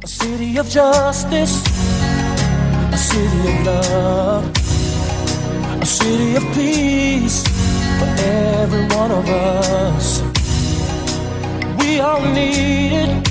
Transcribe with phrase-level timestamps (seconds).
[0.00, 1.60] A city of justice,
[2.92, 4.44] a city of love,
[5.82, 7.42] a city of peace
[7.98, 10.22] for every one of us.
[11.80, 13.24] We all need it,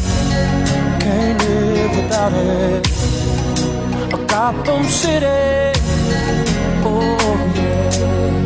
[1.00, 2.86] can't live without it.
[4.14, 5.72] A Gotham City,
[6.84, 8.37] oh yeah.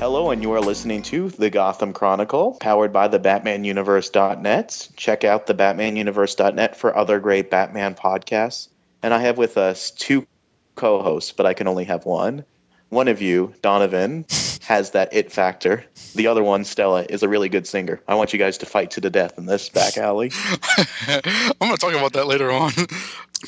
[0.00, 4.88] Hello, and you are listening to The Gotham Chronicle, powered by the BatmanUniverse.net.
[4.96, 8.68] Check out the BatmanUniverse.net for other great Batman podcasts.
[9.02, 10.26] And I have with us two
[10.74, 12.46] co hosts, but I can only have one.
[12.88, 14.24] One of you, Donovan,
[14.62, 15.84] has that it factor.
[16.14, 18.00] The other one, Stella, is a really good singer.
[18.08, 20.32] I want you guys to fight to the death in this back alley.
[21.06, 22.72] I'm going to talk about that later on.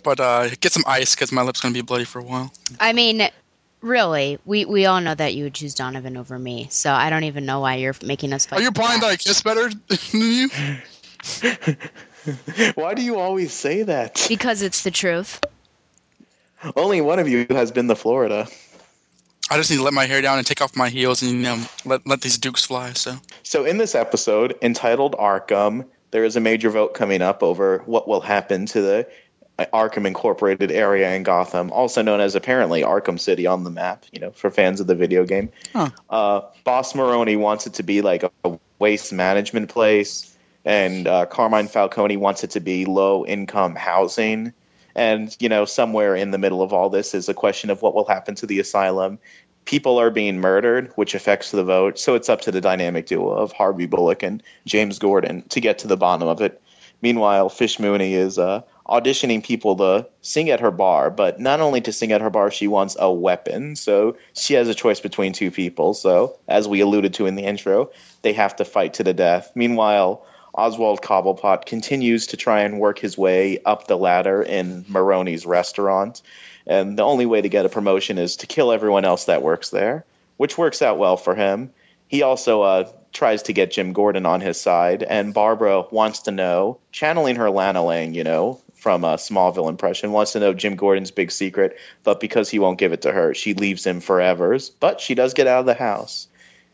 [0.05, 2.51] But uh, get some ice because my lip's going to be bloody for a while.
[2.81, 3.29] I mean,
[3.83, 6.69] really, we, we all know that you would choose Donovan over me.
[6.71, 8.61] So I don't even know why you're making us fight.
[8.61, 9.07] Are you for blind that.
[9.07, 10.49] that I kiss better than you?
[12.75, 14.27] Why do you always say that?
[14.29, 15.41] Because it's the truth.
[16.77, 18.47] Only one of you has been to Florida.
[19.51, 21.43] I just need to let my hair down and take off my heels and you
[21.43, 22.93] know, let, let these dukes fly.
[22.93, 27.79] So So, in this episode entitled Arkham, there is a major vote coming up over
[27.87, 29.09] what will happen to the
[29.73, 34.21] Arkham Incorporated area in Gotham, also known as apparently Arkham City on the map, you
[34.21, 35.51] know, for fans of the video game.
[35.73, 35.91] Huh.
[36.09, 41.69] Uh, Boss Maroni wants it to be like a waste management place, and uh, Carmine
[41.69, 44.53] Falcone wants it to be low income housing.
[44.95, 47.95] And, you know, somewhere in the middle of all this is a question of what
[47.95, 49.19] will happen to the asylum.
[49.65, 51.99] People are being murdered, which affects the vote.
[51.99, 55.79] So it's up to the dynamic duo of Harvey Bullock and James Gordon to get
[55.79, 56.61] to the bottom of it.
[57.01, 61.81] Meanwhile, Fish Mooney is uh, auditioning people to sing at her bar, but not only
[61.83, 63.77] to sing at her bar, she wants a weapon.
[63.77, 65.95] So she has a choice between two people.
[65.95, 67.91] So, as we alluded to in the intro,
[68.23, 69.53] they have to fight to the death.
[69.55, 75.47] Meanwhile, Oswald Cobblepot continues to try and work his way up the ladder in Maroni's
[75.47, 76.21] restaurant.
[76.67, 79.71] And the only way to get a promotion is to kill everyone else that works
[79.71, 80.05] there,
[80.37, 81.71] which works out well for him.
[82.07, 86.31] He also uh, tries to get Jim Gordon on his side, and Barbara wants to
[86.31, 90.75] know, channeling her Lana Lang, you know, from a Smallville impression, wants to know Jim
[90.75, 94.59] Gordon's big secret, but because he won't give it to her, she leaves him forever.
[94.81, 96.27] But she does get out of the house.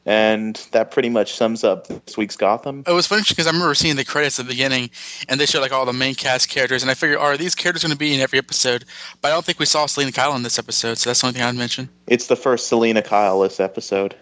[0.06, 2.82] And that pretty much sums up this week's Gotham.
[2.86, 4.88] it was funny because I remember seeing the credits at the beginning
[5.28, 6.82] and they showed like all the main cast characters.
[6.82, 8.86] And I figured, are these characters going to be in every episode?
[9.20, 10.96] But I don't think we saw Selina Kyle in this episode.
[10.96, 11.90] So that's the only thing I'd mention.
[12.06, 14.16] It's the first Selina Kyle this episode.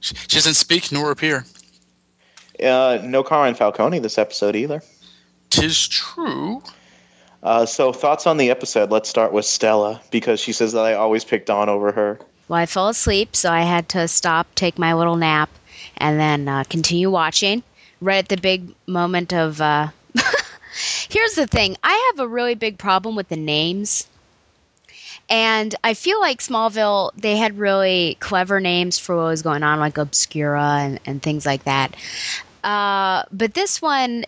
[0.00, 1.46] She she doesn't speak nor appear.
[2.62, 4.82] Uh, no Carmine Falcone this episode either.
[5.48, 6.62] Tis true.
[7.42, 8.90] Uh, so, thoughts on the episode?
[8.90, 12.18] Let's start with Stella because she says that I always picked on over her.
[12.48, 15.50] Well, I fell asleep, so I had to stop, take my little nap,
[15.96, 17.62] and then uh, continue watching.
[18.00, 19.60] Right at the big moment of.
[19.60, 19.88] Uh...
[21.08, 24.06] Here's the thing I have a really big problem with the names.
[25.28, 29.78] And I feel like Smallville, they had really clever names for what was going on,
[29.78, 31.94] like Obscura and, and things like that.
[32.64, 34.24] Uh, but this one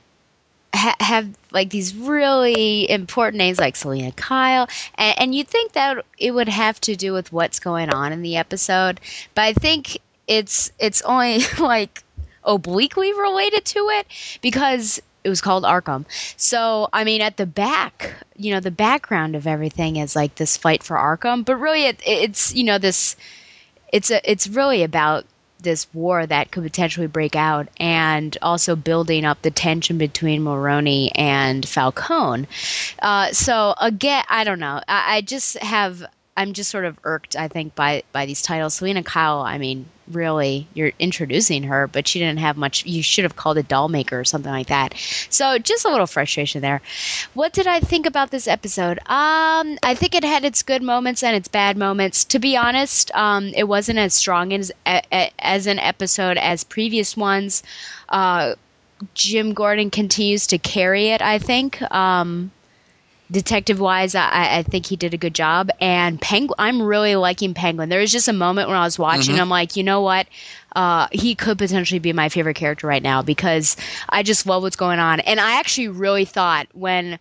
[0.75, 6.05] ha- have like these really important names like Selina Kyle, and, and you'd think that
[6.19, 9.01] it would have to do with what's going on in the episode,
[9.35, 12.03] but I think it's it's only like
[12.45, 14.07] obliquely related to it
[14.41, 16.05] because it was called Arkham.
[16.37, 20.57] So I mean, at the back, you know, the background of everything is like this
[20.57, 23.17] fight for Arkham, but really, it, it's you know this
[23.93, 25.27] it's a it's really about
[25.63, 31.13] this war that could potentially break out and also building up the tension between Maroni
[31.15, 32.47] and Falcone.
[33.01, 34.81] Uh, so again, I don't know.
[34.89, 36.05] I, I just have
[36.37, 38.75] I'm just sort of irked, I think, by by these titles.
[38.75, 42.85] Selina Kyle, I mean, really, you're introducing her, but she didn't have much.
[42.87, 44.95] You should have called it Doll Maker or something like that.
[45.31, 46.81] So just a little frustration there.
[47.35, 48.99] What did I think about this episode?
[49.01, 52.25] Um, I think it had its good moments and its bad moments.
[52.25, 54.73] To be honest, um, it wasn't as strong as
[55.39, 57.63] as an episode as previous ones.
[58.09, 58.55] Uh,
[59.15, 61.23] Jim Gordon continues to carry it.
[61.23, 61.83] I think.
[61.91, 62.53] Um,
[63.33, 65.71] detective wise, I, I think he did a good job.
[65.81, 67.89] And Penguin, I'm really liking Penguin.
[67.89, 70.29] There was just a moment when I was watching, I'm like, you know what?
[70.77, 73.77] Uh, he could potentially be my favorite character right now because
[74.09, 75.21] I just love what's going on.
[75.21, 77.19] And I actually really thought when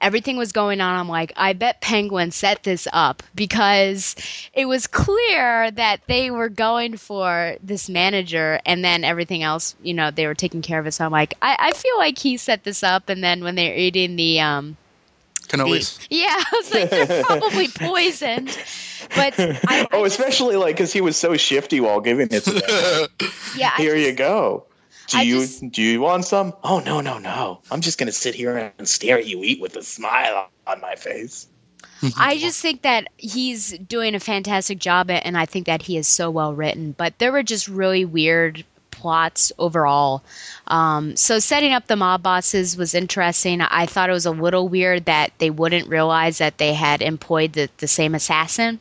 [0.00, 4.16] everything was going on, I'm like, I bet Penguin set this up because
[4.52, 9.94] it was clear that they were going for this manager and then everything else, you
[9.94, 10.92] know, they were taking care of it.
[10.92, 13.08] So I'm like, I, I feel like he set this up.
[13.08, 14.76] And then when they're eating the, um,
[15.52, 15.98] Cannolis.
[16.08, 18.48] the- yeah, I was like, they're probably poisoned.
[19.14, 22.44] But I, I oh, just- especially like because he was so shifty while giving it
[22.44, 23.08] to them.
[23.56, 24.66] yeah, Here just- you go.
[25.08, 26.54] Do I you just- do you want some?
[26.62, 27.60] Oh no no no!
[27.70, 30.94] I'm just gonna sit here and stare at you eat with a smile on my
[30.94, 31.48] face.
[32.18, 35.96] I just think that he's doing a fantastic job, at- and I think that he
[35.96, 36.92] is so well written.
[36.96, 38.64] But there were just really weird
[39.02, 40.22] plots overall.
[40.68, 43.60] Um, so setting up the mob bosses was interesting.
[43.60, 47.52] I thought it was a little weird that they wouldn't realize that they had employed
[47.54, 48.78] the, the same assassin.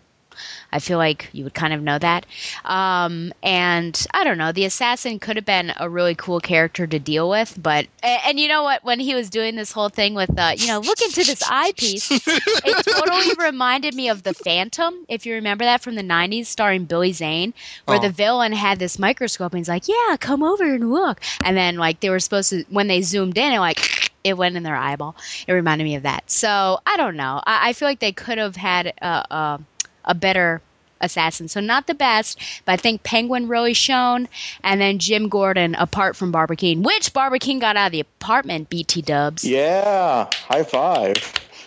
[0.72, 2.26] I feel like you would kind of know that.
[2.66, 7.00] Um, and I don't know, the assassin could have been a really cool character to
[7.00, 8.84] deal with, but and, and you know what?
[8.84, 12.10] When he was doing this whole thing with, uh, you know, look into this eyepiece,
[12.12, 15.06] it totally reminded me of the Phantom.
[15.08, 17.54] If you remember that from the '90s, starring Billy Zane,
[17.86, 18.02] where Oh.
[18.02, 21.76] the villain had this microscope and he's like, "Yeah, come over and look," and then
[21.78, 24.76] like they were supposed to when they zoomed in, and like it went in their
[24.76, 25.16] eyeball.
[25.48, 26.30] It reminded me of that.
[26.30, 27.42] So I don't know.
[27.46, 29.60] I, I feel like they could have had a, a,
[30.06, 30.62] a better
[31.02, 31.48] assassin.
[31.48, 34.28] So not the best, but I think Penguin really shone,
[34.64, 38.02] and then Jim Gordon apart from Barbara Kean, which Barbara Kean got out of the
[38.02, 38.70] apartment.
[38.70, 39.44] BT Dubs.
[39.44, 41.16] Yeah, high five.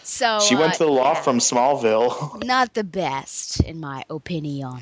[0.02, 2.44] So She went uh, to the loft from Smallville.
[2.44, 4.80] not the best in my opinion.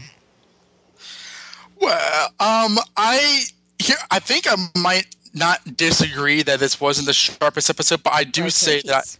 [1.80, 3.42] Well, um, I
[3.78, 8.24] here I think I might not disagree that this wasn't the sharpest episode, but I
[8.24, 9.18] do Okay, say that Keith.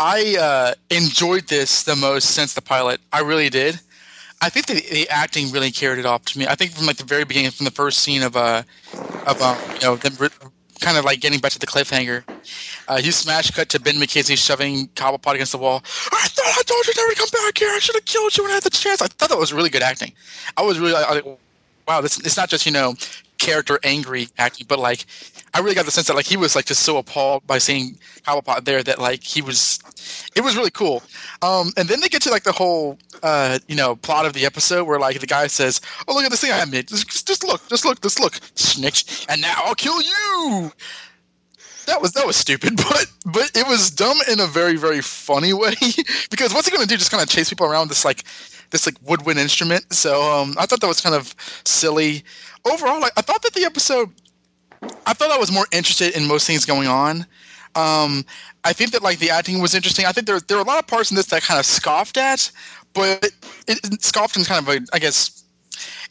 [0.00, 3.02] I uh, enjoyed this the most since the pilot.
[3.12, 3.80] I really did.
[4.42, 6.46] I think the, the acting really carried it off to me.
[6.46, 8.64] I think from like the very beginning, from the first scene of uh,
[9.26, 10.30] of um, you know them re-
[10.80, 12.24] kind of like getting back to the cliffhanger.
[12.88, 15.82] Uh, you smash cut to Ben McKenzie shoving Cobblepot against the wall.
[16.12, 17.70] I thought I told you never to come back here.
[17.70, 19.02] I should have killed you when I had the chance.
[19.02, 20.14] I thought that was really good acting.
[20.58, 21.38] I was really I, I-
[21.88, 22.02] wow.
[22.02, 22.94] This it's not just you know
[23.38, 25.06] character angry acting, but like
[25.52, 27.98] I really got the sense that like he was like just so appalled by seeing
[28.26, 29.78] Cobblepot there that like he was.
[30.36, 31.02] It was really cool.
[31.42, 34.46] Um, and then they get to like the whole uh, you know plot of the
[34.46, 36.88] episode where like the guy says, "Oh look at this thing I made.
[36.88, 40.72] Just, just- look, just look, just look, snitch, and now I'll kill you."
[41.86, 45.52] That was that was stupid, but but it was dumb in a very very funny
[45.62, 45.74] way
[46.30, 46.96] because what's he gonna do?
[46.96, 48.24] Just kind of chase people around this like
[48.70, 49.92] this like woodwind instrument.
[49.92, 52.22] So um, I thought that was kind of silly.
[52.64, 54.10] Overall, I thought that the episode,
[54.82, 57.26] I thought I was more interested in most things going on.
[57.74, 58.24] Um,
[58.64, 60.06] I think that like the acting was interesting.
[60.06, 61.66] I think there there were a lot of parts in this that I kind of
[61.66, 62.50] scoffed at,
[62.94, 63.32] but it,
[63.84, 65.44] it scoffed in kind of a I guess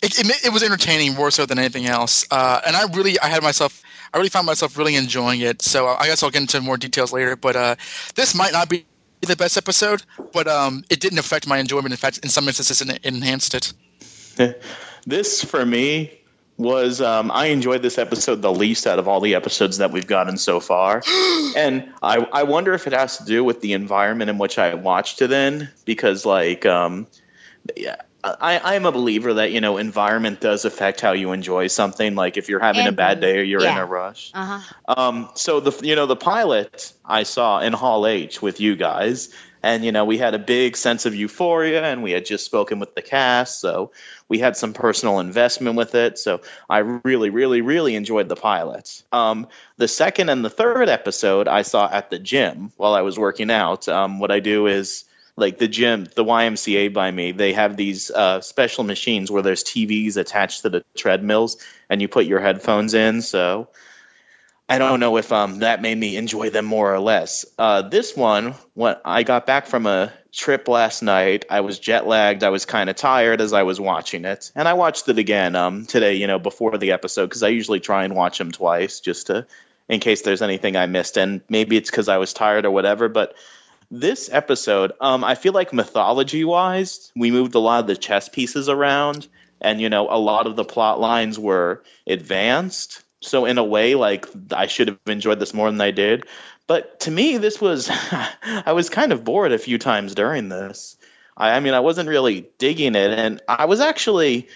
[0.01, 2.25] it, it, it was entertaining more so than anything else.
[2.31, 3.81] Uh, and I really I had myself
[4.13, 5.61] I really found myself really enjoying it.
[5.61, 7.35] So uh, I guess I'll get into more details later.
[7.35, 7.75] But uh,
[8.15, 8.85] this might not be
[9.21, 11.91] the best episode, but um, it didn't affect my enjoyment.
[11.91, 13.73] In fact, in some instances, it enhanced it.
[15.05, 16.18] this for me
[16.59, 20.05] was um, I enjoyed this episode the least out of all the episodes that we've
[20.05, 21.01] gotten so far,
[21.55, 24.75] and I I wonder if it has to do with the environment in which I
[24.75, 27.07] watched it in because like um,
[27.75, 27.95] yeah.
[28.21, 32.15] I, I'm a believer that you know environment does affect how you enjoy something.
[32.15, 34.31] Like if you're having a bad day or you're in a rush.
[34.33, 34.93] Uh huh.
[34.97, 39.33] Um, so the you know the pilot I saw in Hall H with you guys,
[39.63, 42.79] and you know we had a big sense of euphoria, and we had just spoken
[42.79, 43.91] with the cast, so
[44.29, 46.17] we had some personal investment with it.
[46.17, 49.03] So I really, really, really enjoyed the pilot.
[49.11, 49.47] Um,
[49.77, 53.51] the second and the third episode I saw at the gym while I was working
[53.51, 53.89] out.
[53.89, 55.05] Um, what I do is
[55.35, 59.63] like the gym, the YMCA by me, they have these uh, special machines where there's
[59.63, 61.57] TVs attached to the treadmills,
[61.89, 63.21] and you put your headphones in.
[63.21, 63.69] So
[64.69, 67.43] I don't know if um, that made me enjoy them more or less.
[67.57, 72.05] Uh, this one, when I got back from a trip last night, I was jet
[72.05, 72.43] lagged.
[72.43, 75.55] I was kind of tired as I was watching it, and I watched it again
[75.55, 76.15] um, today.
[76.15, 79.47] You know, before the episode, because I usually try and watch them twice just to
[79.87, 83.09] in case there's anything I missed, and maybe it's because I was tired or whatever.
[83.09, 83.33] But
[83.89, 88.29] this episode, um, I feel like mythology wise, we moved a lot of the chess
[88.29, 89.27] pieces around,
[89.59, 93.03] and you know, a lot of the plot lines were advanced.
[93.21, 96.25] So in a way, like I should have enjoyed this more than I did.
[96.67, 97.89] But to me, this was
[98.41, 100.97] I was kind of bored a few times during this.
[101.35, 104.47] I, I mean, I wasn't really digging it, and I was actually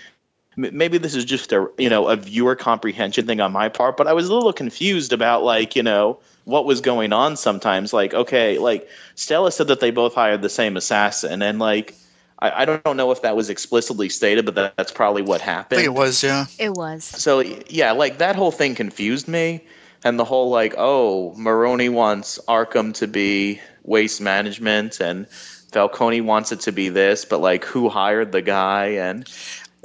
[0.56, 4.08] maybe this is just a you know a viewer comprehension thing on my part, but
[4.08, 7.94] I was a little confused about like you know what was going on sometimes.
[7.94, 11.96] Like okay, like Stella said that they both hired the same assassin, and like
[12.40, 15.82] I, I don't know if that was explicitly stated, but that, that's probably what happened.
[15.82, 16.46] it was, yeah.
[16.60, 17.04] It was.
[17.04, 19.66] So yeah, like that whole thing confused me,
[20.04, 26.52] and the whole like, oh, Maroni wants Arkham to be waste management, and Falcone wants
[26.52, 28.86] it to be this, but like, who hired the guy?
[28.98, 29.30] And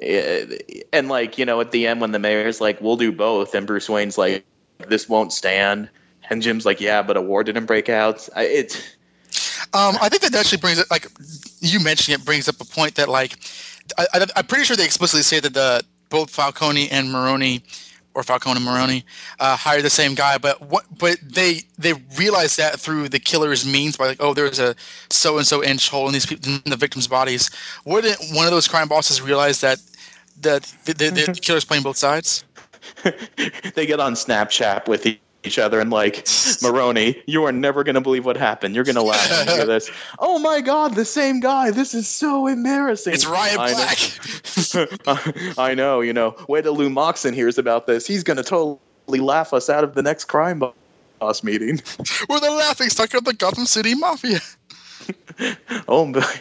[0.00, 0.58] eh,
[0.92, 3.66] and like, you know, at the end when the mayor's like, we'll do both, and
[3.66, 4.44] Bruce Wayne's like,
[4.86, 5.88] this won't stand,
[6.28, 8.28] and Jim's like, yeah, but a war didn't break out.
[8.34, 8.97] I- It
[9.74, 11.06] Um, I think that actually brings it like
[11.60, 13.38] you mentioning it brings up a point that like
[13.98, 17.62] I, I, I'm pretty sure they explicitly say that the both Falcone and Maroni
[18.14, 19.04] or Falcone and Maroni
[19.38, 20.84] uh, hired the same guy, but what?
[20.98, 24.74] But they they realized that through the killer's means by like, oh, there's a
[25.10, 27.50] so and so inch hole in these people in the victims' bodies.
[27.84, 29.80] Wouldn't one of those crime bosses realize that
[30.40, 32.44] that the, the, the killer's playing both sides?
[33.74, 35.06] they get on Snapchat with
[35.44, 36.26] each other and like
[36.62, 38.74] Maroni, you are never gonna believe what happened.
[38.74, 39.90] You're gonna laugh when you hear this.
[40.18, 41.70] Oh my god, the same guy.
[41.70, 43.14] This is so embarrassing.
[43.14, 43.98] It's Ryan I Black.
[45.06, 45.52] know.
[45.62, 46.36] I know, you know.
[46.48, 48.06] Wait till Lew Moxon hears about this.
[48.06, 48.80] He's gonna totally
[49.20, 50.62] laugh us out of the next crime
[51.18, 51.80] boss meeting.
[52.28, 54.40] We're the laughing stock of the Gotham City Mafia.
[55.86, 56.40] Oh, my.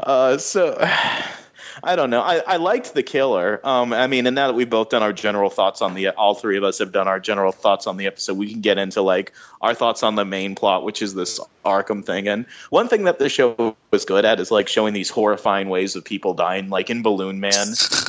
[0.00, 0.78] Uh, so
[1.82, 2.20] I don't know.
[2.20, 3.60] I, I liked the killer.
[3.64, 6.34] Um, I mean, and now that we've both done our general thoughts on the, all
[6.34, 8.36] three of us have done our general thoughts on the episode.
[8.36, 12.04] We can get into like our thoughts on the main plot, which is this Arkham
[12.04, 12.28] thing.
[12.28, 15.96] And one thing that the show was good at is like showing these horrifying ways
[15.96, 17.66] of people dying, like in Balloon Man.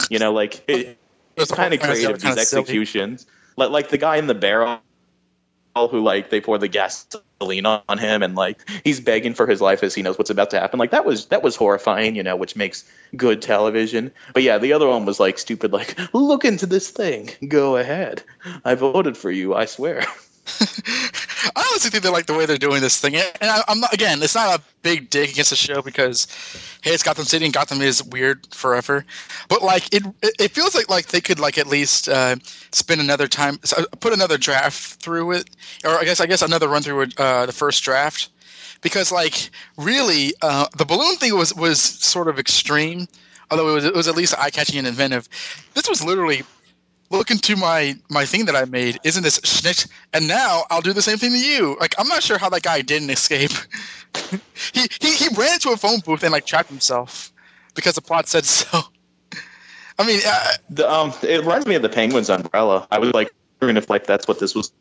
[0.10, 0.98] you know, like it,
[1.36, 3.26] it's kind of creative these executions.
[3.56, 4.80] Like like the guy in the barrel
[5.88, 9.84] who like they pour the gasoline on him and like he's begging for his life
[9.84, 10.80] as he knows what's about to happen.
[10.80, 14.12] Like that was that was horrifying you know which makes good television.
[14.34, 17.30] But yeah the other one was like stupid like look into this thing.
[17.48, 18.24] Go ahead.
[18.66, 20.04] I voted for you i swear
[21.56, 23.94] I honestly think they like the way they're doing this thing, and I, I'm not.
[23.94, 26.28] Again, it's not a big dig against the show because,
[26.82, 29.06] hey, it's Gotham City, and Gotham is weird forever.
[29.48, 32.36] But like, it it feels like like they could like at least uh,
[32.72, 33.60] spend another time,
[34.00, 35.50] put another draft through it,
[35.86, 38.30] or I guess I guess another run through uh, the first draft,
[38.82, 43.08] because like really, uh, the balloon thing was was sort of extreme,
[43.52, 45.28] although it was it was at least eye catching and inventive.
[45.74, 46.44] This was literally
[47.10, 49.00] look into my my thing that I made.
[49.04, 49.88] Isn't this snitch?
[50.14, 51.78] And now I'll do the same thing to you.
[51.80, 53.52] Like I'm not sure how that guy didn't escape.
[54.74, 57.32] he, he he ran into a phone booth and like trapped himself
[57.76, 58.82] because the plot said so.
[60.00, 63.30] I mean, uh, the, um it reminds me of the penguin's umbrella i was like
[63.60, 64.72] wondering if like that's what this was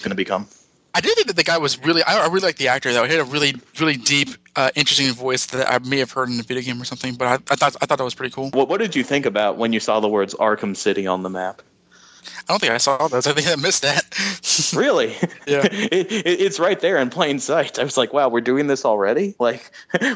[0.00, 0.48] going to become
[0.96, 2.02] I did think that the guy was really.
[2.04, 3.04] I, I really like the actor though.
[3.04, 6.40] He had a really really deep, uh, interesting voice that I may have heard in
[6.40, 7.14] a video game or something.
[7.14, 8.50] But I, I thought I thought that was pretty cool.
[8.50, 11.30] what, what did you think about when you saw the words arkham city on the
[11.30, 11.62] map
[12.48, 13.26] I don't think I saw those.
[13.26, 14.04] I think I missed that.
[14.74, 15.14] Really?
[15.46, 15.64] Yeah.
[15.70, 17.78] it, it, it's right there in plain sight.
[17.78, 19.34] I was like, wow, we're doing this already?
[19.40, 19.70] Like,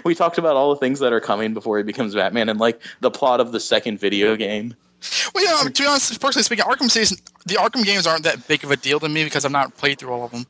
[0.05, 2.81] we talked about all the things that are coming before he becomes Batman and, like,
[3.01, 4.75] the plot of the second video game.
[5.35, 5.69] Well, yeah.
[5.69, 8.77] To be honest, personally speaking, Arkham Cities, the Arkham games aren't that big of a
[8.77, 10.47] deal to me because I've not played through all of them.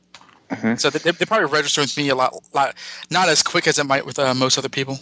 [0.51, 0.79] Mhm.
[0.79, 2.75] So they, they probably register with me a lot, lot,
[3.09, 4.99] not as quick as it might with uh, most other people.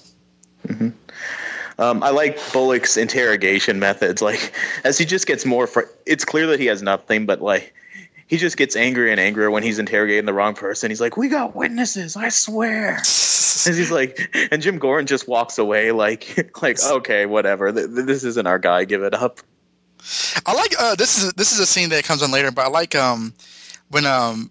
[1.79, 4.21] Um, I like Bullock's interrogation methods.
[4.21, 4.53] Like,
[4.83, 7.73] as he just gets more, fr- it's clear that he has nothing, but, like,
[8.27, 10.91] he just gets angrier and angrier when he's interrogating the wrong person.
[10.91, 13.01] He's like, "We got witnesses, I swear."
[13.65, 17.71] And he's like, and Jim Gordon just walks away, like, like, okay, whatever.
[17.73, 18.85] Th- th- This isn't our guy.
[18.85, 19.39] Give it up.
[20.45, 22.69] I like uh, this is this is a scene that comes on later, but I
[22.69, 23.33] like um
[23.89, 24.49] when um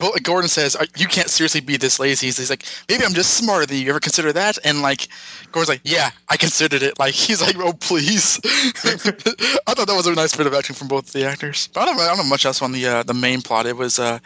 [0.00, 2.26] Bull- Gordon says you can't seriously be this lazy.
[2.26, 3.90] He's, like maybe I'm just smarter than you.
[3.90, 4.58] Ever consider that?
[4.64, 5.06] And like
[5.52, 6.98] Gordon's like yeah, I considered it.
[6.98, 8.40] Like he's like oh please.
[8.44, 11.68] I thought that was a nice bit of action from both the actors.
[11.68, 13.66] But I don't I don't know much else on the uh, the main plot.
[13.66, 14.18] It was uh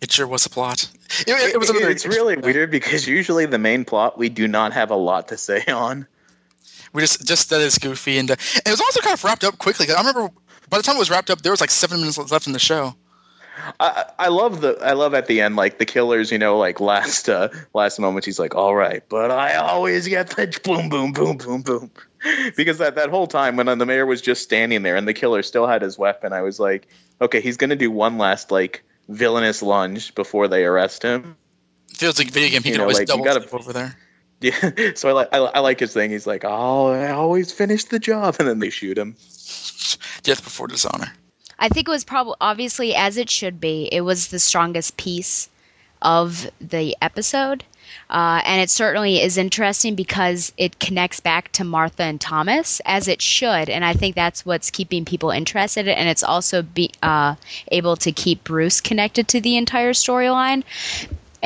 [0.00, 0.88] it sure was a plot.
[1.20, 4.46] It, it, it was another it's really weird because usually the main plot we do
[4.46, 6.06] not have a lot to say on.
[6.92, 9.42] we just just that it's goofy and, uh, and it was also kind of wrapped
[9.42, 9.86] up quickly.
[9.90, 10.30] I remember
[10.70, 12.60] by the time it was wrapped up, there was like seven minutes left in the
[12.60, 12.94] show.
[13.80, 16.78] I, I love the I love at the end like the killers you know like
[16.80, 21.12] last uh last moment he's like all right but I always get the boom boom
[21.12, 21.90] boom boom boom
[22.56, 25.42] because that that whole time when the mayor was just standing there and the killer
[25.42, 26.86] still had his weapon I was like
[27.20, 31.36] okay he's gonna do one last like villainous lunge before they arrest him
[31.94, 32.62] feels like video game.
[32.62, 33.96] He You can know, always like, you double gotta- over there.
[34.42, 37.84] yeah so I like I, I like his thing he's like oh I always finish
[37.84, 39.16] the job and then they shoot him
[40.22, 41.10] Death before dishonor.
[41.58, 43.88] I think it was probably obviously as it should be.
[43.90, 45.48] It was the strongest piece
[46.02, 47.64] of the episode,
[48.10, 53.08] uh, and it certainly is interesting because it connects back to Martha and Thomas as
[53.08, 57.36] it should, and I think that's what's keeping people interested, and it's also be uh,
[57.72, 60.62] able to keep Bruce connected to the entire storyline.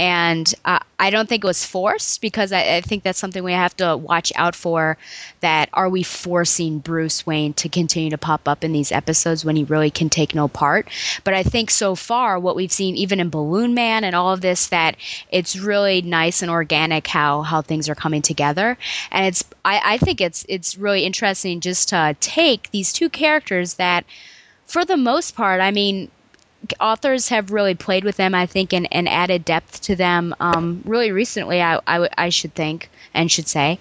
[0.01, 3.53] And uh, I don't think it was forced because I, I think that's something we
[3.53, 4.97] have to watch out for.
[5.41, 9.57] That are we forcing Bruce Wayne to continue to pop up in these episodes when
[9.57, 10.89] he really can take no part?
[11.23, 14.41] But I think so far, what we've seen, even in Balloon Man and all of
[14.41, 14.97] this, that
[15.31, 18.79] it's really nice and organic how how things are coming together.
[19.11, 23.75] And it's I, I think it's it's really interesting just to take these two characters
[23.75, 24.07] that,
[24.65, 26.11] for the most part, I mean,
[26.79, 28.35] authors have really played with them.
[28.35, 30.35] I think and, and added depth to them.
[30.41, 33.79] Um, really recently, I, I, I should think and should say.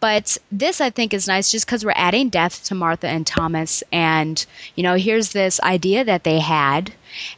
[0.00, 3.82] But this, I think, is nice just because we're adding depth to Martha and Thomas.
[3.92, 6.92] And, you know, here's this idea that they had,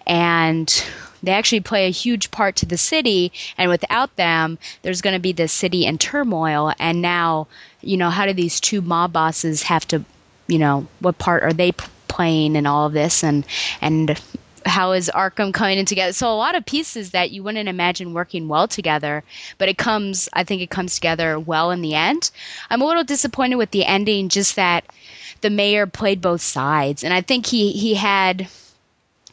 [0.07, 0.85] and
[1.23, 3.33] they actually play a huge part to the city.
[3.59, 6.73] And without them, there's going to be this city in turmoil.
[6.79, 7.49] And now,
[7.81, 10.05] you know, how do these two mob bosses have to,
[10.47, 11.73] you know, what part are they
[12.09, 13.25] playing in all of this?
[13.25, 13.45] And,
[13.81, 14.21] and,
[14.67, 16.13] how is Arkham coming in together?
[16.13, 19.23] So a lot of pieces that you wouldn't imagine working well together,
[19.59, 20.29] but it comes.
[20.33, 22.31] I think it comes together well in the end.
[22.71, 24.85] I'm a little disappointed with the ending, just that
[25.41, 28.49] the mayor played both sides, and I think he he had.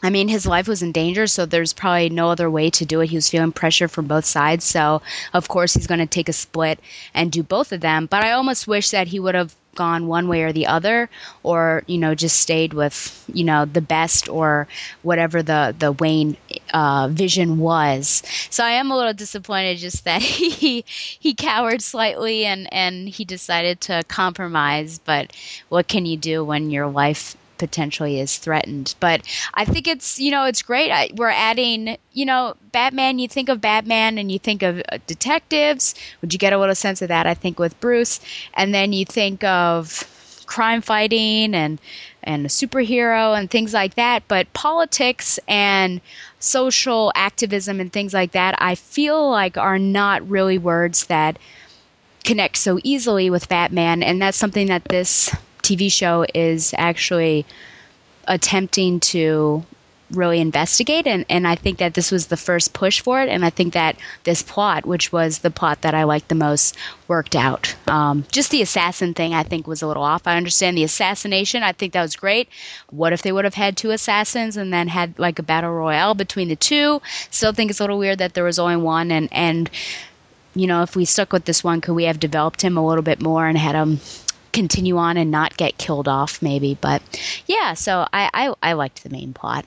[0.03, 3.01] I mean, his life was in danger, so there's probably no other way to do
[3.01, 3.09] it.
[3.09, 5.01] He was feeling pressure from both sides, so
[5.33, 6.79] of course he's going to take a split
[7.13, 8.05] and do both of them.
[8.05, 11.07] But I almost wish that he would have gone one way or the other
[11.43, 14.67] or you know just stayed with you know the best or
[15.03, 16.35] whatever the the Wayne
[16.73, 22.43] uh, vision was so I am a little disappointed just that he he cowered slightly
[22.43, 25.31] and and he decided to compromise but
[25.69, 28.95] what can you do when your life potentially is threatened.
[28.99, 29.21] But
[29.53, 30.91] I think it's you know it's great.
[30.91, 33.19] I, we're adding you know Batman.
[33.19, 35.95] You think of Batman and you think of uh, detectives.
[36.21, 37.27] Would you get a little sense of that?
[37.27, 38.19] I think with Bruce,
[38.53, 40.05] and then you think of
[40.47, 41.79] crime fighting and
[42.23, 44.27] and a superhero and things like that.
[44.27, 46.01] But politics and
[46.39, 51.37] social activism and things like that, I feel like are not really words that
[52.23, 55.33] connect so easily with Batman, and that's something that this
[55.63, 57.45] TV show is actually
[58.27, 59.63] attempting to
[60.11, 63.43] really investigate and, and I think that this was the first push for it and
[63.43, 67.35] I think that this plot which was the plot that I liked the most worked
[67.35, 67.75] out.
[67.87, 70.25] Um, just the assassin thing I think was a little off.
[70.25, 71.61] I understand the assassination.
[71.61, 72.47] I think that was great.
[72.89, 76.13] What if they would have had two assassins and then had like a battle royale
[76.13, 77.01] between the two?
[77.29, 79.69] Still think it's a little weird that there was only one and and
[80.55, 83.03] you know if we stuck with this one could we have developed him a little
[83.03, 83.99] bit more and had him
[84.57, 86.75] continue on and not get killed off, maybe.
[86.79, 87.03] But
[87.45, 89.65] yeah, so I I, I liked the main plot.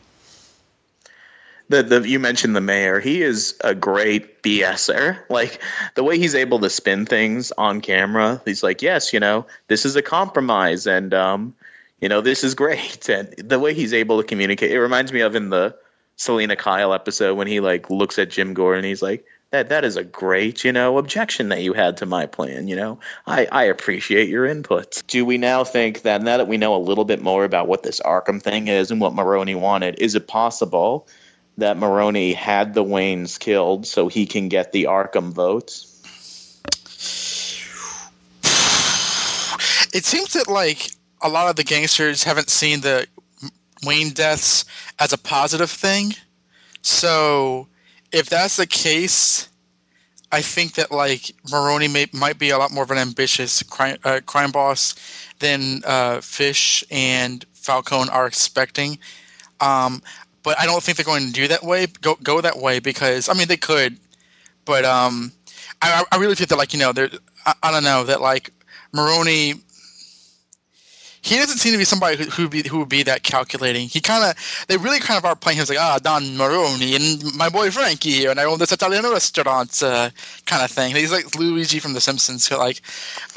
[1.69, 2.99] The, the you mentioned the mayor.
[2.99, 5.21] He is a great BSer.
[5.31, 5.63] Like
[5.95, 8.43] the way he's able to spin things on camera.
[8.45, 11.55] He's like, yes, you know, this is a compromise, and um,
[12.01, 13.09] you know, this is great.
[13.09, 15.77] And the way he's able to communicate, it reminds me of in the
[16.17, 18.85] Selina Kyle episode when he like looks at Jim Gordon.
[18.85, 22.27] He's like, that that is a great you know objection that you had to my
[22.27, 22.99] plan you know?
[23.27, 26.79] I i appreciate your input do we now think that now that we know a
[26.79, 30.27] little bit more about what this arkham thing is and what maroni wanted is it
[30.29, 31.07] possible
[31.59, 35.87] that maroni had the waynes killed so he can get the arkham votes?
[39.93, 43.07] It seems that like a lot of the gangsters haven't seen the
[43.85, 44.65] wayne deaths
[44.99, 46.15] as a positive thing.
[46.83, 47.67] So
[48.13, 49.49] if that's the case,
[50.33, 53.97] I think that like Maroni may, might be a lot more of an ambitious crime,
[54.05, 54.95] uh, crime boss
[55.41, 58.99] than uh, Fish and Falcone are expecting.
[59.61, 60.03] Um,
[60.43, 61.87] but I don't think they're going to do that way.
[62.01, 63.99] Go go that way because I mean they could,
[64.65, 65.33] but um,
[65.83, 67.11] I, I really think that like you know they're
[67.45, 68.51] I, I don't know that like
[68.93, 69.55] Maroni
[71.23, 73.89] he doesn't seem to be somebody who, who would be who would be that calculating.
[73.89, 76.97] He kind of they really kind of are playing him as like ah Don Maroni
[76.97, 80.11] and my boy Frankie and I own this Italian restaurant uh,
[80.47, 80.95] kind of thing.
[80.95, 82.45] He's like Luigi from The Simpsons.
[82.45, 82.81] So like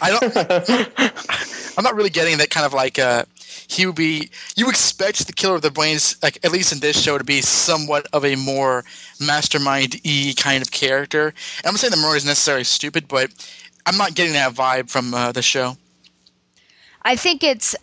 [0.02, 3.26] I don't I'm not really getting that kind of like uh,
[3.68, 7.02] he would be you expect the killer of the brains like at least in this
[7.02, 8.86] show to be somewhat of a more
[9.20, 11.28] mastermind e kind of character.
[11.28, 13.30] And I'm not saying that Maroni is necessarily stupid, but
[13.86, 15.76] I'm not getting that vibe from uh, the show.
[17.06, 17.76] I think it's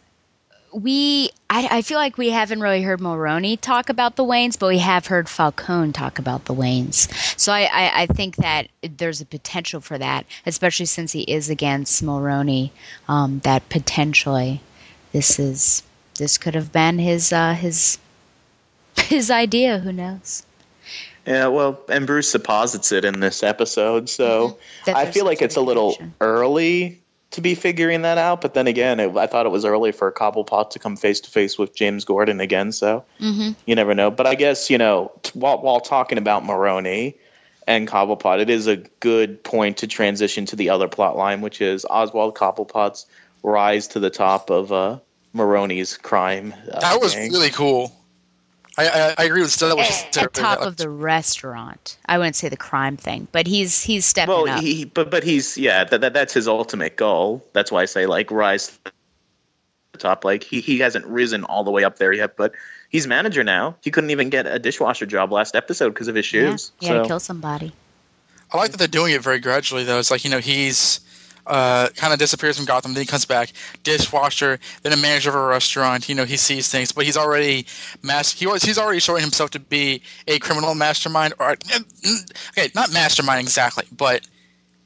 [0.72, 4.68] we I, I, feel like we haven't really heard Maroni talk about the Waynes, but
[4.68, 7.08] we have heard Falcone talk about the Waynes.
[7.38, 11.50] So I, I, I, think that there's a potential for that, especially since he is
[11.50, 12.72] against Maroni.
[13.08, 14.60] Um, that potentially
[15.12, 15.82] this is
[16.16, 17.98] this could have been his uh, his
[18.96, 19.78] his idea.
[19.78, 20.44] Who knows?
[21.26, 24.96] Yeah, well, and Bruce deposits it in this episode, so mm-hmm.
[24.96, 26.99] I feel like it's a little early
[27.32, 28.40] to be figuring that out.
[28.40, 31.30] But then again, it, I thought it was early for Cobblepot to come face to
[31.30, 32.72] face with James Gordon again.
[32.72, 33.52] So mm-hmm.
[33.66, 34.10] you never know.
[34.10, 37.16] But I guess you know t- while while talking about Maroni
[37.66, 41.60] and Cobblepot, it is a good point to transition to the other plot line, which
[41.60, 43.06] is Oswald Cobblepot's
[43.42, 44.98] rise to the top of uh,
[45.34, 46.54] Maroni's crime.
[46.70, 47.32] Uh, that was gang.
[47.32, 47.92] really cool.
[48.78, 49.80] I, I, I agree with Stella.
[49.80, 54.06] At, at top of the restaurant, I wouldn't say the crime thing, but he's he's
[54.06, 54.62] stepping well, up.
[54.62, 57.44] He, but but he's yeah, that, that that's his ultimate goal.
[57.52, 58.92] That's why I say like rise to
[59.92, 60.24] the top.
[60.24, 62.52] Like he, he hasn't risen all the way up there yet, but
[62.88, 63.76] he's manager now.
[63.82, 66.72] He couldn't even get a dishwasher job last episode because of his Yeah, shoes.
[66.80, 67.72] he had to So- kill somebody.
[68.52, 70.00] I like that they're doing it very gradually, though.
[70.00, 71.00] It's like you know he's
[71.46, 75.36] uh, kind of disappears from Gotham, then he comes back, dishwasher, then a manager of
[75.36, 76.08] a restaurant.
[76.08, 77.66] You know he sees things, but he's already
[78.02, 81.50] mas- he was he's already showing himself to be a criminal mastermind, or
[82.50, 84.26] okay, not mastermind exactly, but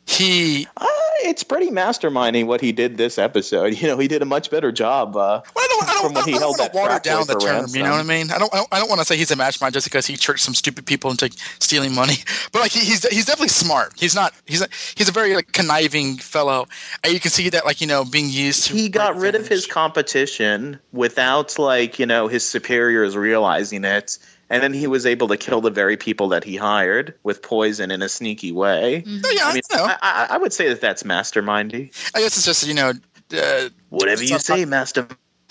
[0.06, 0.66] he.
[0.76, 0.86] Uh,
[1.26, 3.74] it's pretty masterminding what he did this episode.
[3.84, 5.16] You know, he did a much better job.
[5.16, 7.00] Uh, Well, I don't, I don't, From when I he don't, held want that water
[7.02, 7.54] down the for term.
[7.60, 7.76] ransom.
[7.78, 8.30] You know what I mean?
[8.30, 8.52] I don't.
[8.54, 10.86] I don't, don't want to say he's a mastermind just because he tricked some stupid
[10.86, 12.14] people into stealing money.
[12.52, 13.94] But like he, he's he's definitely smart.
[13.98, 14.32] He's not.
[14.46, 16.68] He's a, he's a very like conniving fellow,
[17.02, 18.74] and you can see that like you know being used to.
[18.74, 24.18] he got great rid of his competition without like you know his superiors realizing it
[24.54, 27.90] and then he was able to kill the very people that he hired with poison
[27.90, 29.76] in a sneaky way Oh, yeah, i mean I.
[29.80, 32.92] I, I, I would say that that's mastermindy I guess it's just you know.
[33.36, 35.18] Uh, whatever you It's not- say mastermind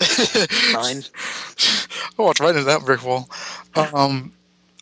[2.18, 3.28] oh, it's right into that brick wall.
[3.76, 4.32] Um,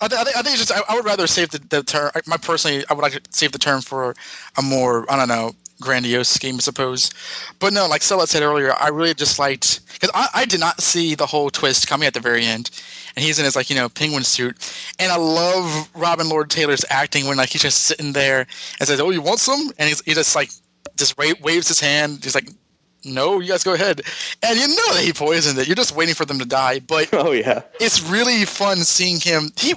[0.01, 1.83] I, th- I, think, I think it's just I, I would rather save the, the
[1.83, 2.11] term.
[2.15, 4.15] I- My personally, I would like to save the term for
[4.57, 7.11] a more I don't know grandiose scheme, I suppose.
[7.59, 10.81] But no, like Stella said earlier, I really just liked because I, I did not
[10.81, 12.71] see the whole twist coming at the very end,
[13.16, 14.57] and he's in his like you know penguin suit,
[14.98, 18.46] and I love Robin Lord Taylor's acting when like he's just sitting there
[18.79, 20.51] and says, "Oh, you want some?" and he's, he just like
[20.96, 22.20] just wa- waves his hand.
[22.22, 22.48] He's like.
[23.05, 24.01] No, you guys go ahead.
[24.44, 25.66] And you know that he poisoned it.
[25.66, 26.79] You're just waiting for them to die.
[26.79, 29.51] But oh yeah it's really fun seeing him.
[29.57, 29.75] He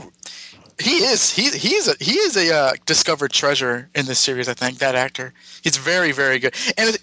[0.79, 4.47] he is he he's a he is a uh, discovered treasure in this series.
[4.47, 5.33] I think that actor.
[5.63, 7.01] He's very very good, and it,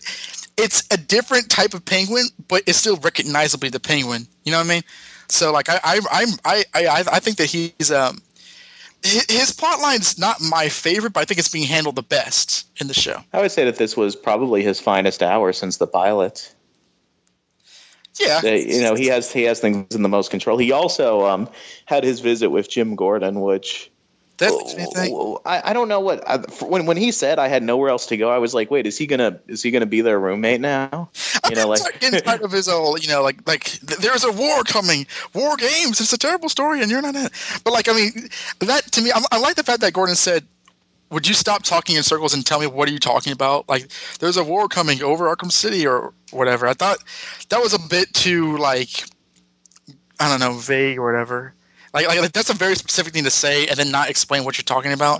[0.56, 4.26] it's a different type of penguin, but it's still recognizably the penguin.
[4.44, 4.82] You know what I mean?
[5.32, 8.20] So like I I I'm, I I I think that he's um
[9.02, 12.86] his plot line's not my favorite, but I think it's being handled the best in
[12.86, 13.20] the show.
[13.32, 16.54] i would say that this was probably his finest hour since the pilot.
[18.20, 20.58] Yeah, you know he has he has things in the most control.
[20.58, 21.48] He also um,
[21.86, 23.90] had his visit with jim gordon which
[24.38, 25.14] that makes me think.
[25.16, 28.06] Oh, I, I don't know what I, when when he said I had nowhere else
[28.06, 28.30] to go.
[28.30, 31.10] I was like, wait, is he gonna is he gonna be their roommate now?
[31.48, 35.06] You know, like tired of his old, you know, like like there's a war coming,
[35.34, 36.00] war games.
[36.00, 37.32] It's a terrible story, and you're not in it.
[37.64, 38.28] But like, I mean,
[38.60, 40.44] that to me, I, I like the fact that Gordon said,
[41.10, 43.68] "Would you stop talking in circles and tell me what are you talking about?
[43.68, 46.98] Like, there's a war coming over Arkham City or whatever." I thought
[47.50, 49.04] that was a bit too like,
[50.18, 51.54] I don't know, vague or whatever.
[51.92, 54.64] Like, like, that's a very specific thing to say and then not explain what you're
[54.64, 55.16] talking about.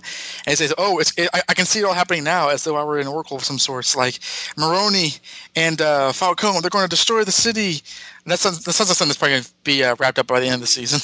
[0.47, 2.65] And he says, "Oh, it's it, I, I can see it all happening now, as
[2.65, 3.95] though I were an oracle of some sorts.
[3.95, 4.19] Like
[4.57, 5.09] Maroni
[5.55, 7.83] and uh, Falcone, they're going to destroy the city."
[8.25, 10.27] And that sounds that sounds like something that's probably going to be uh, wrapped up
[10.27, 11.01] by the end of the season.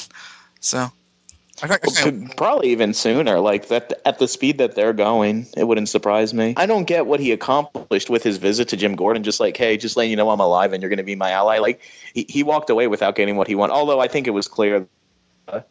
[0.59, 0.77] So,
[1.61, 3.39] I, I think- probably even sooner.
[3.39, 6.53] Like that at the speed that they're going, it wouldn't surprise me.
[6.57, 9.23] I don't get what he accomplished with his visit to Jim Gordon.
[9.23, 11.59] Just like, hey, just letting you know I'm alive and you're gonna be my ally.
[11.59, 11.81] Like
[12.13, 13.73] he, he walked away without getting what he wanted.
[13.73, 14.87] Although I think it was clear.
[15.51, 15.61] Uh,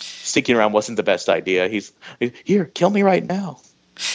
[0.00, 1.68] Sticking around wasn't the best idea.
[1.68, 1.90] He's
[2.44, 3.60] here, kill me right now.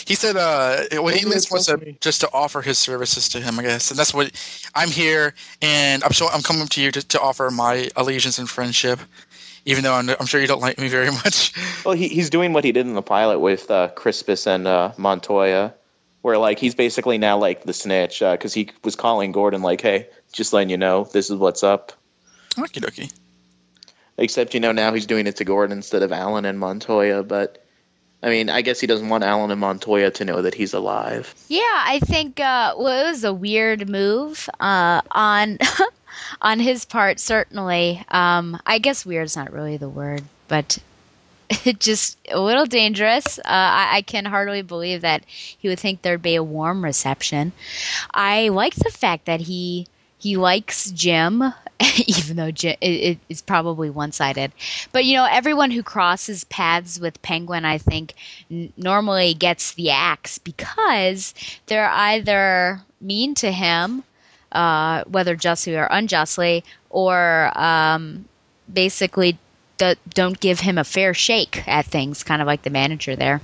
[0.06, 3.30] he said, uh, well, he Maybe just wants to to just to offer his services
[3.30, 4.32] to him, I guess, and that's what
[4.76, 8.48] I'm here, and I'm sure I'm coming to you to, to offer my allegiance and
[8.50, 9.00] friendship,
[9.66, 11.54] even though I'm, I'm sure you don't like me very much.
[11.84, 14.92] Well, he, he's doing what he did in the pilot with uh, Crispus and uh,
[14.98, 15.74] Montoya,
[16.22, 20.08] where like he's basically now like the snitch because he was calling Gordon like, "Hey,
[20.32, 21.92] just letting you know, this is what's up."
[22.56, 23.12] Okie dokie.
[24.18, 27.24] Except you know now he's doing it to Gordon instead of Allen and Montoya.
[27.24, 27.64] But
[28.22, 31.34] I mean, I guess he doesn't want Allen and Montoya to know that he's alive.
[31.50, 35.58] Yeah, I think uh, well, it was a weird move uh, on
[36.42, 37.20] on his part.
[37.20, 40.78] Certainly, um, I guess weird's not really the word, but
[41.66, 43.40] it just a little dangerous.
[43.40, 47.52] Uh, I, I can hardly believe that he would think there'd be a warm reception.
[48.14, 51.44] I like the fact that he he likes Jim,
[52.08, 54.52] even though it, it, it's probably one sided.
[54.92, 58.14] But you know, everyone who crosses paths with Penguin, I think,
[58.52, 61.34] n- normally gets the axe because
[61.68, 64.04] they're either mean to him,
[64.52, 68.26] uh, whether justly or unjustly, or um,
[68.72, 69.38] basically
[70.14, 73.42] don't give him a fair shake at things, kind of like the manager there.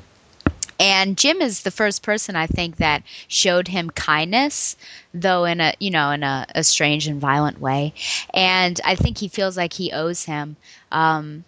[0.79, 4.77] And Jim is the first person I think that showed him kindness,
[5.13, 7.93] though in a you know in a, a strange and violent way.
[8.33, 10.55] And I think he feels like he owes him.
[10.91, 11.43] Um,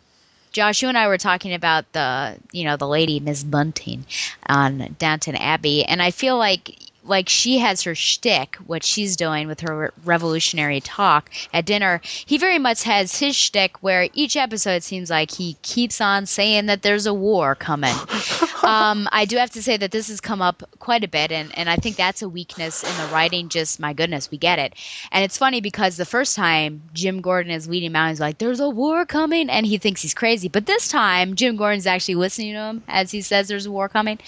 [0.52, 4.06] Josh, you and I were talking about the you know the lady Miss Bunting
[4.48, 9.48] on Downton Abbey, and I feel like like she has her shtick, what she's doing
[9.48, 12.02] with her revolutionary talk at dinner.
[12.04, 16.68] He very much has his shtick where each episode seems like he keeps on saying
[16.68, 17.96] that there's a war coming.
[18.64, 21.58] um, I do have to say that this has come up quite a bit, and,
[21.58, 23.50] and I think that's a weakness in the writing.
[23.50, 24.76] Just my goodness, we get it.
[25.12, 28.38] And it's funny because the first time Jim Gordon is leading him out, he's like,
[28.38, 30.50] "There's a war coming," and he thinks he's crazy.
[30.50, 33.90] But this time, Jim Gordon's actually listening to him as he says there's a war
[33.90, 34.20] coming.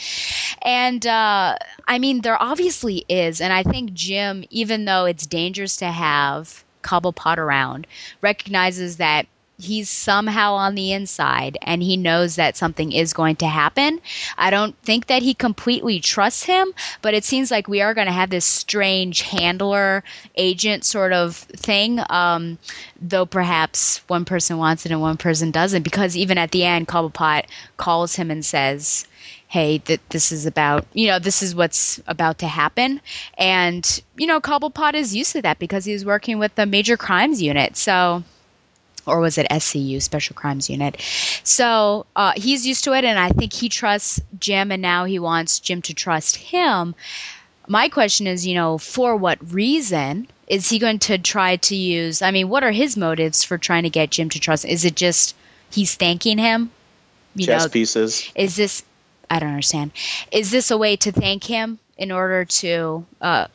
[0.64, 1.58] And uh,
[1.88, 2.63] I mean, there obviously
[3.10, 7.88] is, and I think Jim, even though it's dangerous to have Cobblepot around,
[8.22, 9.28] recognizes that
[9.60, 14.02] he's somehow on the inside and he knows that something is going to happen.
[14.38, 18.08] I don't think that he completely trusts him, but it seems like we are going
[18.08, 20.04] to have this strange handler
[20.36, 22.00] agent sort of thing.
[22.10, 22.58] Um,
[23.00, 26.88] though perhaps one person wants it and one person doesn't, because even at the end,
[26.88, 27.46] Cobblepot
[27.78, 29.08] calls him and says,
[29.54, 33.00] hey that this is about you know this is what's about to happen
[33.38, 37.40] and you know cobblepot is used to that because he's working with the major crimes
[37.40, 38.24] unit so
[39.06, 40.96] or was it SCU, Special Crimes Unit?
[41.44, 45.20] So uh, he's used to it, and I think he trusts Jim, and now he
[45.20, 46.96] wants Jim to trust him.
[47.68, 52.22] My question is, you know, for what reason is he going to try to use?
[52.22, 54.64] I mean, what are his motives for trying to get Jim to trust?
[54.64, 55.36] Is it just
[55.70, 56.72] he's thanking him?
[57.36, 58.32] You Chess know, pieces.
[58.36, 58.84] Is this?
[59.34, 59.92] I don't understand.
[60.32, 63.06] Is this a way to thank him in order to?
[63.20, 63.48] Uh,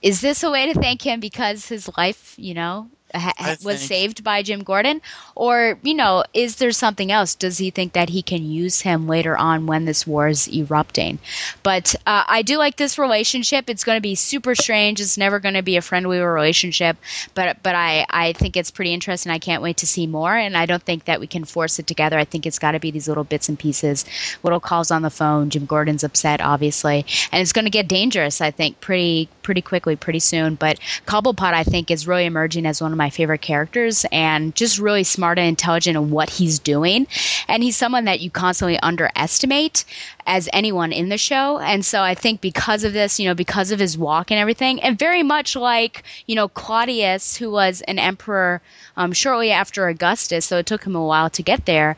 [0.00, 4.24] is this a way to thank him because his life, you know, ha- was saved
[4.24, 5.00] by Jim Gordon?
[5.34, 7.34] Or, you know, is there something else?
[7.34, 11.18] Does he think that he can use him later on when this war is erupting?
[11.62, 13.68] But uh, I do like this relationship.
[13.68, 15.00] It's going to be super strange.
[15.00, 16.96] It's never going to be a friendly relationship,
[17.34, 19.32] but but I, I think it's pretty interesting.
[19.32, 20.34] I can't wait to see more.
[20.34, 22.18] And I don't think that we can force it together.
[22.18, 24.04] I think it's got to be these little bits and pieces,
[24.42, 25.50] little calls on the phone.
[25.50, 27.06] Jim Gordon's upset, obviously.
[27.32, 30.56] And it's going to get dangerous, I think, pretty pretty quickly, pretty soon.
[30.56, 34.80] But Cobblepot, I think, is really emerging as one of my favorite characters and just
[34.80, 37.06] really smart and intelligent in what he's doing.
[37.46, 39.84] And he's someone that you constantly underestimate
[40.26, 41.58] as anyone in the show.
[41.58, 44.80] And so I think because of this, you know, because of his walk and everything,
[44.82, 48.62] and very much like, you know, Claudius, who was an emperor
[48.96, 51.96] um, shortly after Augustus, so it took him a while to get there,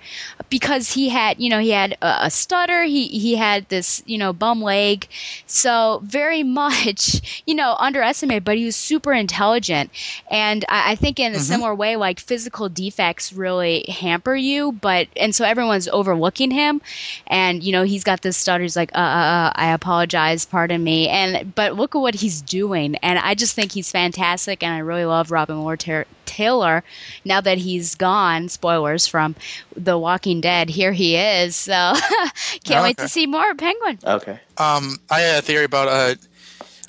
[0.48, 4.18] because he had, you know, he had a, a stutter, he he had this, you
[4.18, 5.06] know, bum leg,
[5.46, 9.90] so very much, you know, underestimated, but he was super intelligent,
[10.30, 11.44] and I, I think in a mm-hmm.
[11.44, 16.80] similar way, like physical defects really hamper you, but and so everyone's overlooking him,
[17.26, 20.82] and you know, he's got this stutter, he's like, uh, uh, uh I apologize, pardon
[20.82, 24.72] me, and but look at what he's doing, and I just think he's fantastic, and
[24.72, 26.84] I really love Robin Lord Ter- Taylor
[27.24, 28.48] now that he's gone.
[28.48, 29.34] Spoilers from
[29.74, 30.68] The Walking Dead.
[30.68, 31.56] Here he is.
[31.56, 31.72] So
[32.64, 33.98] can't wait to see more Penguin.
[34.04, 34.38] Okay.
[34.58, 36.14] Um, I had a theory about uh,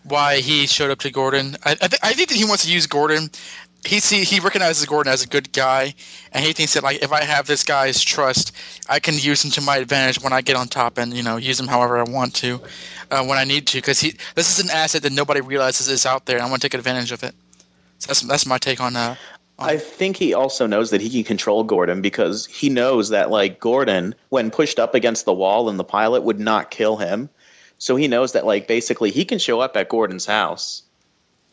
[0.08, 1.56] why he showed up to Gordon.
[1.64, 3.30] I, I, th- I think that he wants to use Gordon
[3.86, 5.94] he see he recognizes Gordon as a good guy,
[6.32, 8.52] and he thinks that like if I have this guy's trust,
[8.90, 11.38] I can use him to my advantage when I get on top, and you know
[11.38, 12.62] use him however I want to,
[13.12, 16.06] uh, when I need to, because he this is an asset that nobody realizes is
[16.06, 17.34] out there, and I want to take advantage of it.
[18.00, 19.16] So that's that's my take on uh,
[19.60, 23.60] I think he also knows that he can control Gordon because he knows that like
[23.60, 27.30] Gordon, when pushed up against the wall in the pilot, would not kill him.
[27.78, 30.84] So he knows that like basically he can show up at Gordon's house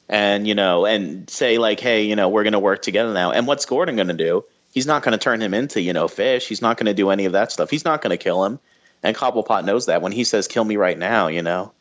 [0.08, 3.32] and you know and say like, hey, you know, we're gonna work together now.
[3.32, 4.44] And what's Gordon gonna do?
[4.72, 6.48] He's not gonna turn him into, you know, fish.
[6.48, 7.70] He's not gonna do any of that stuff.
[7.70, 8.58] He's not gonna kill him.
[9.02, 11.72] And Cobblepot knows that when he says, "Kill me right now," you know.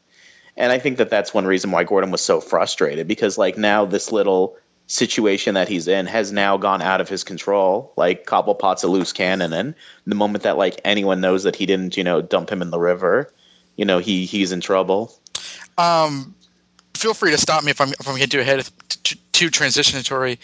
[0.56, 3.86] And I think that that's one reason why Gordon was so frustrated because like now
[3.86, 7.94] this little situation that he's in has now gone out of his control.
[7.96, 9.76] Like Cobblepot's a loose cannon, and
[10.06, 12.80] the moment that like anyone knows that he didn't, you know, dump him in the
[12.80, 13.32] river,
[13.76, 15.14] you know, he he's in trouble.
[15.78, 16.36] Um,
[16.94, 18.68] feel free to stop me if I'm if I'm getting too ahead
[19.04, 20.38] too, too transitionatory.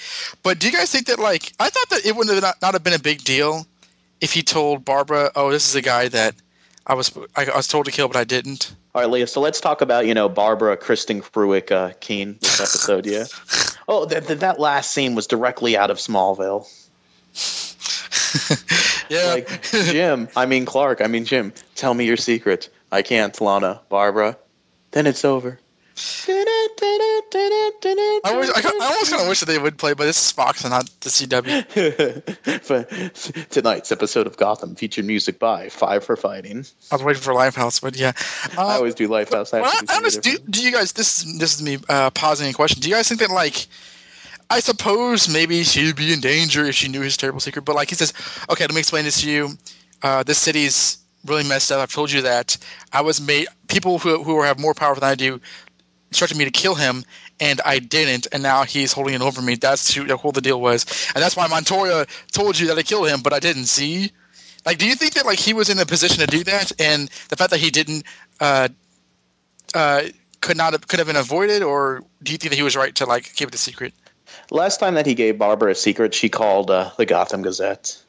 [0.44, 2.84] But do you guys think that like I thought that it would not, not have
[2.84, 3.66] been a big deal
[4.22, 6.36] if he told Barbara, "Oh, this is a guy that
[6.86, 9.28] I was I, I was told to kill, but I didn't." All right, Leah.
[9.28, 13.06] So let's talk about you know Barbara Kristen Fruick uh, Kean this episode.
[13.06, 13.26] yeah.
[13.92, 16.68] Oh, that that last scene was directly out of Smallville.
[19.10, 19.34] yeah.
[19.34, 21.54] Like Jim, I mean Clark, I mean Jim.
[21.74, 22.70] Tell me your secret.
[22.92, 23.82] I can't, Lana.
[23.90, 24.38] Barbara.
[24.92, 25.60] Then it's over.
[28.24, 30.32] I, wish, I, I almost kind of wish that they would play, but this is
[30.32, 33.50] Fox and not the CW.
[33.50, 36.66] tonight's episode of Gotham featured music by Five for Fighting.
[36.90, 38.14] I was waiting for Lifehouse, but yeah,
[38.58, 39.54] uh, I always do Lifehouse.
[39.54, 40.94] I, I, I do, do, you guys?
[40.94, 42.80] This is this is me uh, pausing a question.
[42.80, 43.68] Do you guys think that like?
[44.52, 47.66] I suppose maybe she'd be in danger if she knew his terrible secret.
[47.66, 48.14] But like he says,
[48.50, 49.52] okay, let me explain this to you.
[50.02, 51.80] Uh, this city's really messed up.
[51.80, 52.58] I've told you that.
[52.92, 55.40] I was made people who who have more power than I do
[56.10, 57.04] instructed me to kill him,
[57.40, 59.56] and I didn't, and now he's holding it over me.
[59.56, 63.08] That's who, who the deal was, and that's why Montoya told you that I killed
[63.08, 63.66] him, but I didn't.
[63.66, 64.12] See,
[64.66, 67.08] like, do you think that like he was in a position to do that, and
[67.30, 68.04] the fact that he didn't
[68.40, 68.70] uh,
[69.74, 70.04] uh,
[70.42, 72.96] could not have, could have been avoided, or do you think that he was right
[72.96, 73.94] to like keep it a secret?
[74.52, 78.02] Last time that he gave Barbara a secret, she called uh, the Gotham Gazette.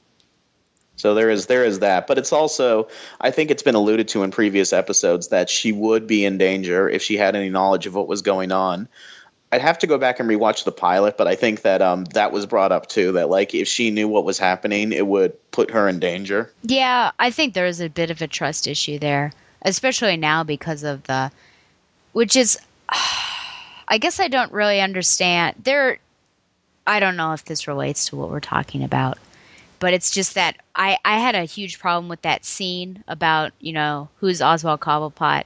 [1.00, 2.88] So there is there is that, but it's also
[3.20, 6.88] I think it's been alluded to in previous episodes that she would be in danger
[6.88, 8.86] if she had any knowledge of what was going on.
[9.52, 12.30] I'd have to go back and rewatch the pilot, but I think that um, that
[12.30, 13.12] was brought up too.
[13.12, 16.52] That like if she knew what was happening, it would put her in danger.
[16.62, 19.32] Yeah, I think there is a bit of a trust issue there,
[19.62, 21.32] especially now because of the,
[22.12, 22.58] which is,
[23.88, 25.56] I guess I don't really understand.
[25.64, 25.98] There,
[26.86, 29.18] I don't know if this relates to what we're talking about,
[29.80, 33.72] but it's just that I I had a huge problem with that scene about you
[33.72, 35.44] know who's Oswald Cobblepot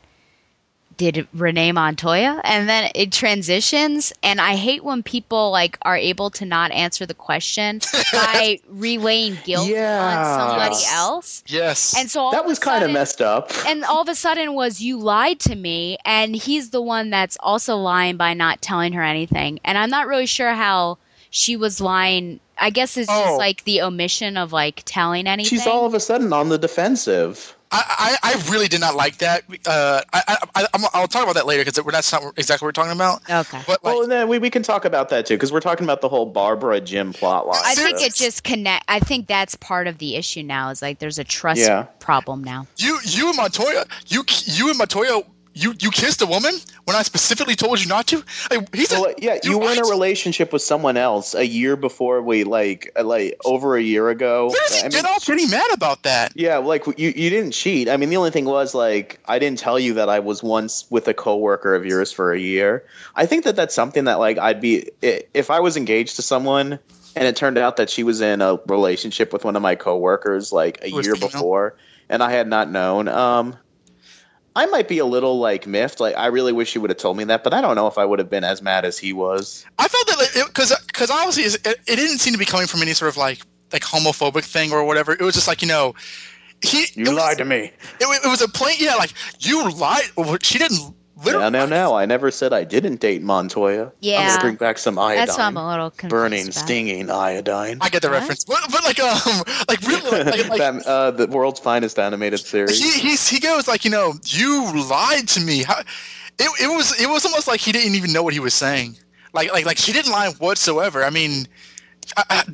[0.97, 6.31] did Renee Montoya and then it transitions and I hate when people like are able
[6.31, 7.81] to not answer the question
[8.13, 10.01] by relaying guilt Yeah.
[10.01, 11.43] on somebody else.
[11.49, 13.51] Yes, And so all that was kind of messed up.
[13.67, 17.37] and all of a sudden was you lied to me and he's the one that's
[17.41, 19.59] also lying by not telling her anything.
[19.65, 20.99] And I'm not really sure how
[21.31, 22.39] she was lying.
[22.59, 23.25] I guess it's Oh.
[23.25, 25.49] just like the omission of like telling anything.
[25.49, 27.57] She's all of a sudden on the defensive.
[27.77, 29.43] I, I, I really did not like that.
[29.67, 32.69] Uh, I, I, I I'm- I'll talk about that later because that's not exactly what
[32.69, 33.29] we're talking about.
[33.29, 33.61] okay.
[33.67, 35.83] But like, well, and then we, we can talk about that too because we're talking
[35.85, 37.61] about the whole Barbara Jim plot line.
[37.65, 38.85] I think it just connect.
[38.87, 40.71] I think that's part of the issue now.
[40.71, 41.87] Is like there's a trust Yeah.
[41.99, 42.69] problem now.
[42.77, 45.23] You you and Montoya you you and Montoya
[45.55, 46.53] you you kissed a woman
[46.85, 48.23] when I specifically told you not to.
[48.51, 52.21] Like, he's a- yeah, you were in a relationship with someone else a year before
[52.23, 54.51] we like uh, like over a year ago.
[54.51, 56.33] He I get mean, all pretty mad about that?
[56.35, 57.89] Yeah, like you, you didn't cheat.
[57.89, 60.87] I mean, the only thing was like I didn't tell you that I was once
[60.91, 62.85] with a coworker of yours for a year.
[63.15, 66.81] I think that that's something that like I'd be if I was engaged to someone
[67.17, 70.53] and it turned out that she was in a relationship with one of my coworkers
[70.53, 71.29] like a year female?
[71.31, 71.77] before
[72.09, 73.07] and I had not known.
[73.09, 73.57] Um
[74.57, 76.01] I might be a little like miffed.
[76.01, 77.99] Like I really wish he would have told me that, but I don't know if
[77.99, 79.67] I would have been as mad as he was.
[79.79, 82.93] I felt that because because obviously it, it didn't seem to be coming from any
[82.93, 83.41] sort of like
[83.73, 85.13] like homophobic thing or whatever.
[85.13, 85.95] It was just like you know
[86.63, 87.73] he it was, to me.
[88.01, 90.05] It, it was a plain yeah like you lied.
[90.43, 91.51] She didn't literally.
[91.51, 91.95] No, no, no.
[91.95, 93.93] I never said I didn't date Montoya.
[94.01, 95.27] Yeah, I'm gonna bring back some iodine.
[95.27, 96.11] That's why I'm a little confused.
[96.11, 96.55] burning, about.
[96.55, 97.79] stinging iodine.
[97.81, 98.15] I get the What?
[98.21, 102.41] reference, but, but like um like really like, like That- uh, the world's finest animated
[102.41, 102.79] series.
[102.81, 105.63] he he's, he goes like you know you lied to me.
[105.63, 105.81] How,
[106.39, 108.97] it it was it was almost like he didn't even know what he was saying.
[109.33, 111.05] Like like like she didn't lie whatsoever.
[111.05, 111.47] I mean.
[112.17, 112.45] I,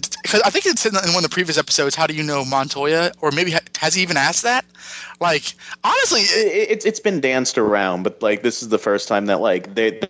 [0.45, 1.95] I, think it's in, in one of the previous episodes.
[1.95, 3.13] How do you know Montoya?
[3.21, 4.65] Or maybe ha- has he even asked that?
[5.21, 9.09] Like honestly, it, It- it's it's been danced around, but like this is the first
[9.09, 10.01] time that like they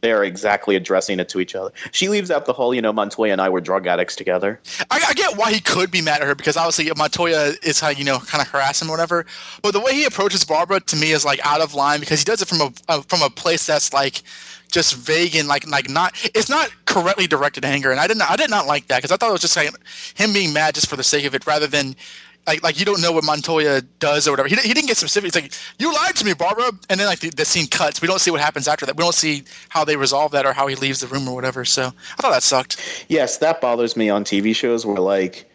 [0.00, 1.72] they are exactly addressing it to each other.
[1.92, 4.58] She leaves out the whole, you know, Montoya and I were drug addicts together.
[4.90, 7.90] I, I get why he could be mad at her because obviously Montoya is how
[7.90, 9.26] you know kind of harass him or whatever.
[9.62, 12.24] But the way he approaches Barbara to me is like out of line because he
[12.24, 14.22] does it from a uh, from a place that's like
[14.70, 17.90] just vague and like like not it's not correctly directed anger.
[17.90, 19.70] And I didn't I did not like that because I thought it was just like
[20.14, 21.96] him being mad just for the sake of it rather than.
[22.46, 24.48] Like, like you don't know what Montoya does or whatever.
[24.48, 25.28] He, he didn't get specific.
[25.28, 28.00] It's like you lied to me, Barbara, and then like the, the scene cuts.
[28.00, 28.96] We don't see what happens after that.
[28.96, 31.66] We don't see how they resolve that or how he leaves the room or whatever.
[31.66, 33.04] So I thought that sucked.
[33.08, 35.50] Yes, that bothers me on TV shows where like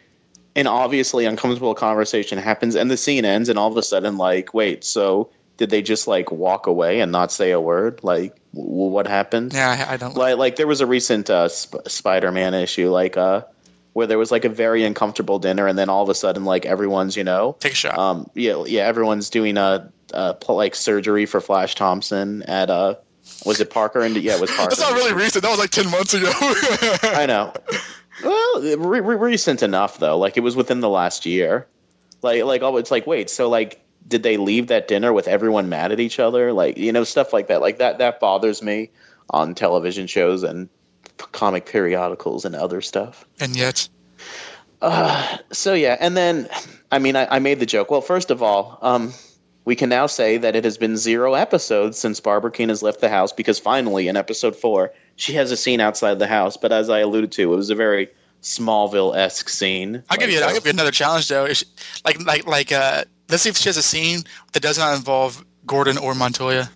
[0.54, 4.54] an obviously uncomfortable conversation happens and the scene ends and all of a sudden like,
[4.54, 8.00] wait, so did they just like walk away and not say a word?
[8.02, 9.52] Like, w- what happened?
[9.54, 10.16] Yeah, I, I don't.
[10.16, 13.42] like like there was a recent uh, Sp- Spider-Man issue like uh
[13.92, 16.66] where there was like a very uncomfortable dinner and then all of a sudden like
[16.66, 17.98] everyone's you know Take a shot.
[17.98, 22.96] um yeah yeah everyone's doing a, a pl- like surgery for Flash Thompson at uh
[23.46, 25.42] was it Parker and yeah it was Parker That's not really recent.
[25.44, 26.30] That was like ten months ago.
[27.02, 27.54] I know
[28.22, 31.66] well re- re- recent enough though like it was within the last year
[32.22, 35.68] like like oh it's like wait so like did they leave that dinner with everyone
[35.68, 38.90] mad at each other like you know stuff like that like that that bothers me
[39.30, 40.68] on television shows and
[41.32, 43.88] comic periodicals and other stuff and yet,
[44.82, 46.48] uh, so yeah and then
[46.92, 49.12] i mean I, I made the joke well first of all um
[49.64, 53.00] we can now say that it has been zero episodes since Barbara Kean has left
[53.00, 56.56] the house because finally in episode four she has a scene outside the house.
[56.56, 58.10] But as I alluded to, it was a very
[58.42, 60.04] Smallville esque scene.
[60.08, 60.40] I'll give you.
[60.40, 61.46] I'll give you another challenge though.
[61.46, 61.64] Is-
[62.04, 62.70] Like, like, like.
[62.70, 64.20] Uh, let's see if she has a scene
[64.52, 66.70] that does not involve Gordon or Montoya.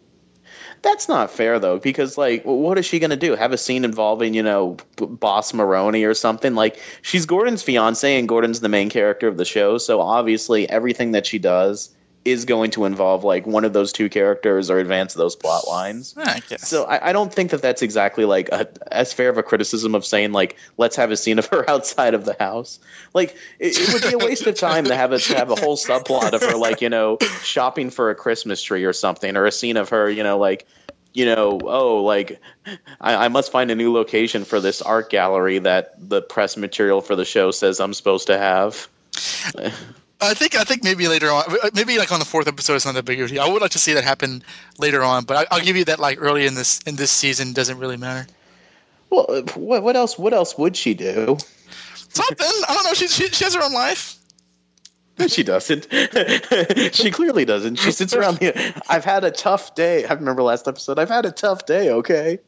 [0.83, 3.37] That's not fair though, because like, what is she gonna do?
[3.37, 6.55] Have a scene involving you know Boss Maroni or something?
[6.55, 11.13] Like, she's Gordon's fiance, and Gordon's the main character of the show, so obviously everything
[11.13, 11.95] that she does
[12.25, 16.15] is going to involve like one of those two characters or advance those plot lines.
[16.17, 16.41] I.
[16.67, 19.95] So I, I don't think that that's exactly like a, as fair of a criticism
[19.95, 22.79] of saying like let's have a scene of her outside of the house.
[23.15, 25.57] Like it, it would be a waste of time to have a to have a
[25.57, 29.47] whole subplot of her like you know shopping for a Christmas tree or something, or
[29.47, 30.67] a scene of her you know like
[31.15, 32.39] you know oh like
[33.01, 37.01] I, I must find a new location for this art gallery that the press material
[37.01, 38.89] for the show says I'm supposed to have.
[40.21, 41.45] I think I think maybe later on,
[41.75, 43.43] maybe like on the fourth episode, it's not that big of a deal.
[43.43, 44.43] I would like to see that happen
[44.79, 47.53] later on, but I, I'll give you that like early in this in this season
[47.53, 48.27] doesn't really matter.
[49.09, 50.19] Well, uh, what, what else?
[50.19, 51.39] What else would she do?
[51.95, 52.37] Something
[52.69, 52.95] I don't know.
[52.95, 54.17] She she, she has her own life.
[55.29, 55.87] She doesn't.
[56.95, 57.77] she clearly doesn't.
[57.77, 58.83] She sits around the.
[58.89, 60.07] I've had a tough day.
[60.07, 60.99] I remember last episode.
[60.99, 61.91] I've had a tough day.
[61.91, 62.39] Okay.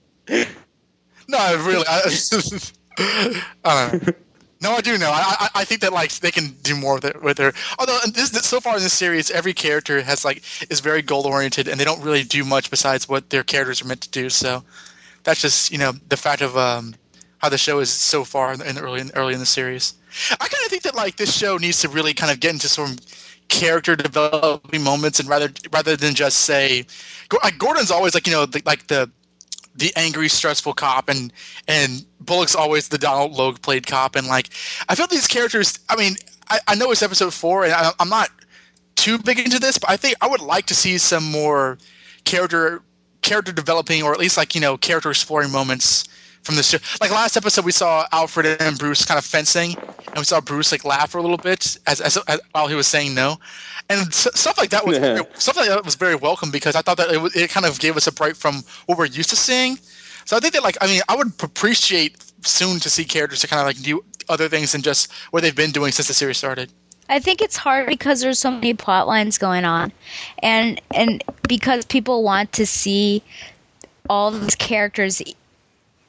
[1.29, 1.85] No, I really.
[1.87, 2.03] I,
[3.65, 4.15] I don't know.
[4.63, 5.11] No, I do know.
[5.11, 7.53] I, I I think that like they can do more with it with her.
[7.81, 11.27] Although in this, so far in this series, every character has like is very goal
[11.27, 14.31] oriented, and they don't really do much besides what their characters are meant to do.
[14.31, 14.63] So
[15.25, 16.95] that's just you know the fact of um,
[17.39, 19.95] how the show is so far in in the early in, early in the series.
[20.31, 22.69] I kind of think that like this show needs to really kind of get into
[22.69, 22.97] some
[23.49, 26.87] character developing moments, and rather rather than just say,
[27.43, 29.11] like Gordon's always like you know the, like the
[29.75, 31.33] the angry, stressful cop, and
[31.69, 34.51] and Bullock's always the Donal Logue played cop, and like
[34.89, 35.79] I feel these characters.
[35.89, 36.17] I mean,
[36.51, 38.31] I, I know it's episode four, and I, I'm not
[38.97, 41.79] too big into this, but I think I would like to see some more
[42.25, 42.83] character
[43.23, 46.05] character developing, or at least like you know character exploring moments
[46.43, 46.79] from the show.
[47.01, 50.73] Like last episode, we saw Alfred and Bruce kind of fencing, and we saw Bruce
[50.73, 53.37] like laugh for a little bit as, as, as while he was saying no,
[53.89, 55.23] and s- stuff like that was Yeah.
[55.35, 57.97] stuff like that was very welcome because I thought that it, it kind of gave
[57.97, 59.79] us a break from what we're used to seeing.
[60.25, 63.49] So I think that like I mean I would appreciate soon to see characters to
[63.49, 66.39] kind of like do other things than just what they've been doing since the series
[66.39, 66.71] started.
[67.09, 69.93] I think it's hard because there's so many plot lines going on,
[70.39, 73.23] and and because people want to see
[74.09, 75.21] all these characters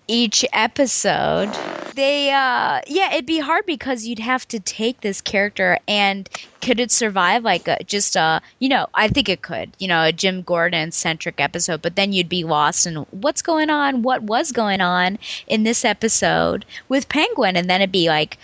[0.07, 1.49] each episode.
[1.95, 6.27] They uh yeah, it'd be hard because you'd have to take this character and
[6.61, 10.03] could it survive like a, just a you know I think it could you know
[10.03, 14.23] a Jim Gordon centric episode, but then you'd be lost in what's going on, what
[14.23, 18.37] was going on in this episode with Penguin, and then it'd be like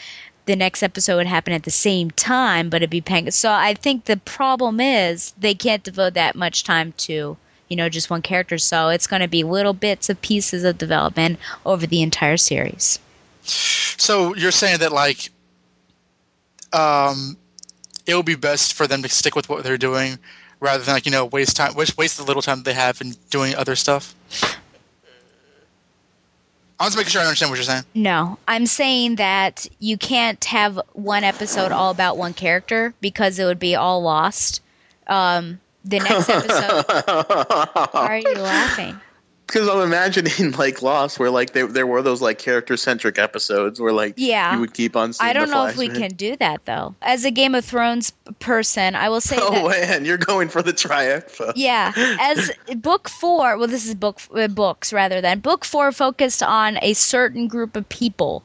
[0.49, 3.31] the next episode would happen at the same time, but it'd be Penguin.
[3.31, 7.37] So I think the problem is they can't devote that much time to,
[7.69, 8.57] you know, just one character.
[8.57, 12.99] So it's going to be little bits of pieces of development over the entire series.
[13.43, 15.29] So you're saying that like,
[16.73, 17.37] um,
[18.05, 20.19] it would be best for them to stick with what they're doing
[20.59, 23.13] rather than like you know waste time, waste waste the little time they have in
[23.29, 24.15] doing other stuff.
[26.79, 27.83] I'm just making sure I understand what you're saying.
[27.93, 33.43] No, I'm saying that you can't have one episode all about one character because it
[33.43, 34.61] would be all lost.
[35.07, 36.85] Um, the next episode.
[37.93, 38.99] Why are you laughing?
[39.47, 43.81] Because I'm imagining like Lost, where like there there were those like character centric episodes
[43.81, 44.53] where like Yeah.
[44.53, 45.11] you would keep on.
[45.13, 46.93] Seeing I don't know if we can do that though.
[47.01, 50.61] As a Game of Thrones person, I will say that Oh man, you're going for
[50.61, 51.53] the triaxa.
[51.55, 56.43] Yeah, as book four, well, this is book uh, books rather than book four focused
[56.43, 58.43] on a certain group of people,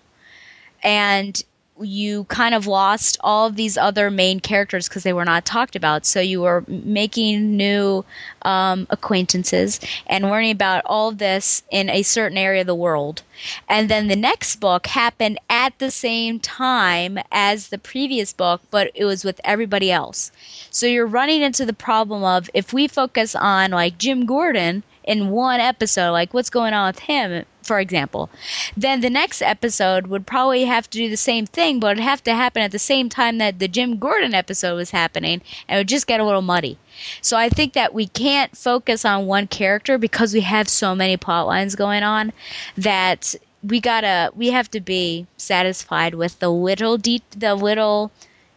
[0.82, 1.42] and
[1.80, 5.74] you kind of lost all of these other main characters because they were not talked
[5.74, 6.06] about.
[6.06, 8.04] So you were making new
[8.42, 13.22] um, acquaintances and learning about all this in a certain area of the world.
[13.68, 18.92] And then the next book happened at the same time as the previous book, but
[18.94, 20.30] it was with everybody else.
[20.70, 25.28] So you're running into the problem of if we focus on like Jim Gordon in
[25.28, 28.30] one episode, like what's going on with him, for example,
[28.76, 32.24] then the next episode would probably have to do the same thing, but it'd have
[32.24, 35.80] to happen at the same time that the Jim Gordon episode was happening, and it
[35.80, 36.78] would just get a little muddy.
[37.20, 41.16] So I think that we can't focus on one character because we have so many
[41.16, 42.32] plot lines going on
[42.76, 48.10] that we gotta we have to be satisfied with the little de- the little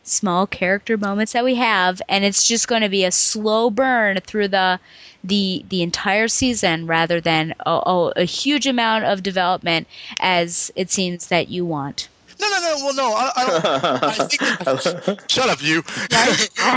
[0.09, 4.17] small character moments that we have and it's just going to be a slow burn
[4.25, 4.79] through the
[5.23, 9.87] the the entire season rather than a, a, a huge amount of development
[10.19, 12.07] as it seems that you want
[12.39, 12.75] No, no, no.
[12.85, 13.65] Well, no, I, I don't.
[14.67, 15.83] I think shut up, you.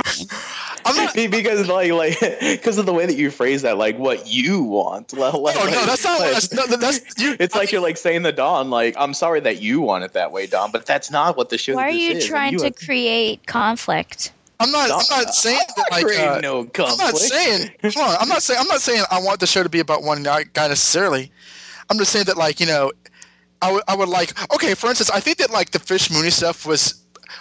[0.84, 1.14] I'm not.
[1.14, 5.12] Because like like because of the way that you phrase that, like what you want.
[5.12, 6.20] Like, Oh no, that's not.
[6.20, 7.36] like- That's, no, that's you.
[7.38, 10.04] It's I like think- you're like saying the Don, like, I'm sorry that you want
[10.04, 11.72] it that way, Don, but that's not what the show.
[11.72, 11.76] Is.
[11.76, 12.24] Why are you is.
[12.24, 14.90] And trying to have- create conflict I'm not.
[14.90, 15.58] I'm not saying.
[15.78, 17.00] I'm Like, creating uh, no I'm conflict.
[17.00, 17.70] not saying.
[17.82, 18.16] Come on.
[18.20, 18.60] I'm not saying.
[18.60, 21.32] I'm not saying I want the show to be about one guy guy necessarily.
[21.88, 22.92] I'm just saying that, like, you know,
[23.62, 23.82] I would.
[23.88, 24.30] I would like.
[24.54, 26.94] Okay, for instance, I think that like the Fish Mooney stuff was.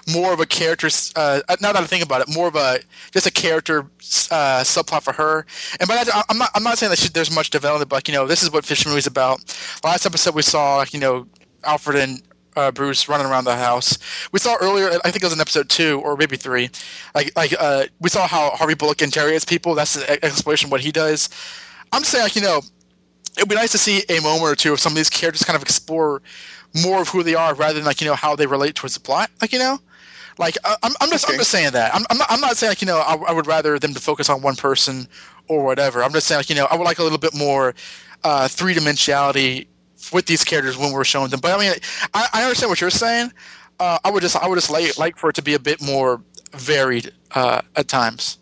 [0.08, 0.88] more of a character.
[1.16, 2.80] Uh, now that I think about it, more of a
[3.12, 3.82] just a character
[4.30, 5.46] uh, subplot for her.
[5.80, 8.28] And by I'm not I'm not saying that she, there's much development, but you know,
[8.28, 9.40] this is what Fish Mooney is about.
[9.84, 11.28] Last episode we saw, like, you know,
[11.64, 12.22] Alfred and
[12.56, 13.98] uh, Bruce running around the house.
[14.32, 16.70] We saw earlier, I think it was in episode two or maybe three,
[17.16, 19.74] like like uh, we saw how Harvey Bullock interrogates people.
[19.74, 21.30] That's the explanation of what he does.
[21.92, 22.62] I'm saying, like, you know,
[23.40, 25.56] it'd be nice to see a moment or two of some of these characters kind
[25.56, 26.22] of explore
[26.84, 29.00] more of who they are rather than like you know how they relate towards the
[29.00, 29.32] plot.
[29.42, 29.80] Like you know,
[30.38, 32.82] like I'm, I'm just I'm just saying that I'm, I'm not I'm not saying like
[32.82, 35.08] you know I, I would rather them to focus on one person
[35.48, 36.04] or whatever.
[36.04, 37.74] I'm just saying like you know I would like a little bit more
[38.24, 39.68] uh, three dimensionality
[40.14, 41.40] with these characters when we're showing them.
[41.40, 41.74] But I mean,
[42.14, 43.32] I, I understand what you're saying.
[43.80, 45.82] Uh, I would just I would just like like for it to be a bit
[45.82, 46.22] more
[46.54, 48.38] varied uh, at times.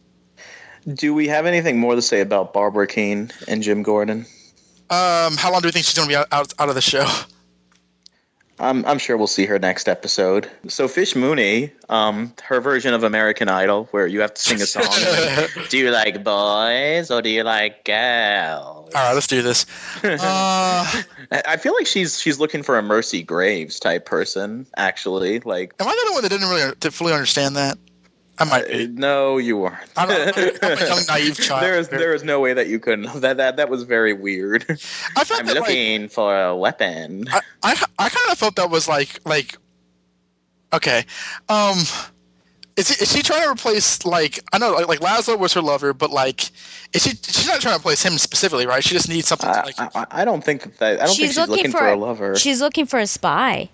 [0.91, 4.25] Do we have anything more to say about Barbara Kean and Jim Gordon?
[4.89, 6.81] Um, how long do we think she's going to be out, out, out of the
[6.81, 7.05] show?
[8.59, 10.49] I'm, I'm sure we'll see her next episode.
[10.67, 14.65] So Fish Mooney, um, her version of American Idol, where you have to sing a
[14.65, 14.85] song.
[15.69, 18.91] do you like boys or do you like girls?
[18.95, 19.65] All right, let's do this.
[20.03, 21.03] Uh,
[21.45, 24.65] I feel like she's she's looking for a Mercy Graves type person.
[24.77, 27.77] Actually, like, am I the only one that didn't really fully understand that?
[28.39, 28.85] I might be.
[28.85, 29.89] Uh, no, you weren't.
[29.95, 31.63] I'm, I'm, I'm a young naive child.
[31.63, 33.07] There is there is no way that you couldn't.
[33.27, 34.65] That that that was very weird.
[35.15, 37.27] I felt I'm that, looking like, for a weapon.
[37.31, 39.57] I, I, I kind of felt that was like like
[40.71, 41.03] okay,
[41.49, 41.77] um,
[42.75, 45.61] is, he, is she trying to replace like I know like, like Laszlo was her
[45.61, 46.51] lover, but like
[46.93, 48.83] is she she's not trying to replace him specifically, right?
[48.83, 49.49] She just needs something.
[49.49, 51.71] I, to, like, I, I don't think that, that I don't she's think she's looking,
[51.71, 52.35] for, a lover.
[52.35, 53.69] She's looking for a spy.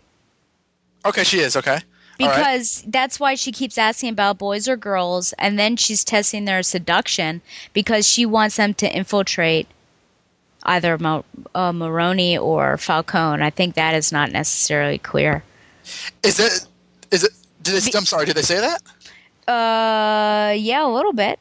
[1.06, 1.80] okay, she is okay.
[2.20, 2.38] All right.
[2.38, 6.64] Because that's why she keeps asking about boys or girls, and then she's testing their
[6.64, 7.42] seduction
[7.74, 9.68] because she wants them to infiltrate
[10.64, 13.44] either Mo- uh, Maroni or Falcone.
[13.44, 15.44] I think that is not necessarily clear.
[16.24, 16.68] Is it?
[17.12, 17.32] Is it?
[17.62, 18.26] Did they, I'm sorry.
[18.26, 18.82] Did they say that?
[19.52, 21.40] Uh, yeah, a little bit.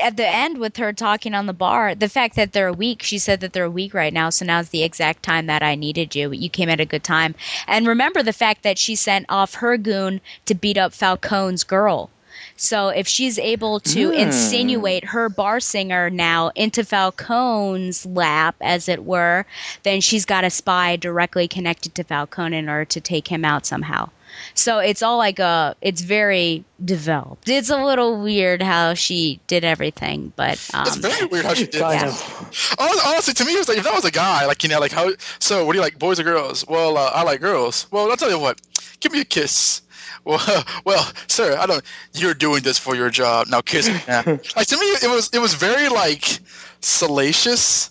[0.00, 3.18] At the end, with her talking on the bar, the fact that they're weak, she
[3.18, 4.30] said that they're weak right now.
[4.30, 6.30] So now's the exact time that I needed you.
[6.32, 7.34] You came at a good time.
[7.66, 12.10] And remember the fact that she sent off her goon to beat up Falcone's girl.
[12.56, 14.14] So if she's able to Hmm.
[14.14, 19.46] insinuate her bar singer now into Falcone's lap, as it were,
[19.82, 23.66] then she's got a spy directly connected to Falcone in order to take him out
[23.66, 24.10] somehow.
[24.54, 27.48] So it's all like a, it's very developed.
[27.48, 31.66] It's a little weird how she did everything, but um, It's very weird how she
[31.66, 32.08] did Kind that.
[32.08, 32.74] of.
[32.78, 34.80] Honestly, honestly, to me, it was like if that was a guy, like you know,
[34.80, 35.10] like how.
[35.38, 36.66] So, what do you like, boys or girls?
[36.68, 37.86] Well, uh, I like girls.
[37.90, 38.60] Well, I'll tell you what.
[39.00, 39.82] Give me a kiss.
[40.24, 41.82] Well, well, sir, I don't.
[42.14, 43.48] You're doing this for your job.
[43.48, 43.98] Now kiss me.
[44.06, 44.22] Now.
[44.56, 46.38] like to me, it was it was very like
[46.80, 47.90] salacious,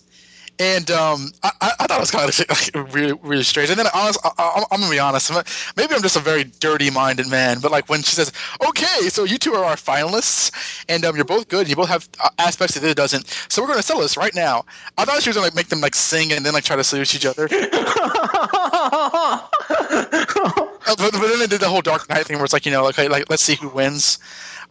[0.58, 2.38] and um, I, I thought it was kind of
[2.76, 3.70] like, really really strange.
[3.70, 5.30] And then honest, I, I'm gonna be honest.
[5.76, 8.32] Maybe I'm just a very dirty-minded man, but like when she says,
[8.66, 11.68] "Okay, so you two are our finalists, and um, you're both good.
[11.68, 13.26] You both have uh, aspects that it doesn't.
[13.48, 14.64] So we're gonna sell this right now."
[14.98, 16.84] I thought she was gonna like make them like sing and then like try to
[16.84, 17.48] seduce each other.
[20.84, 22.84] But, but then they did the whole Dark Knight thing where it's like you know
[22.84, 24.18] like, like let's see who wins.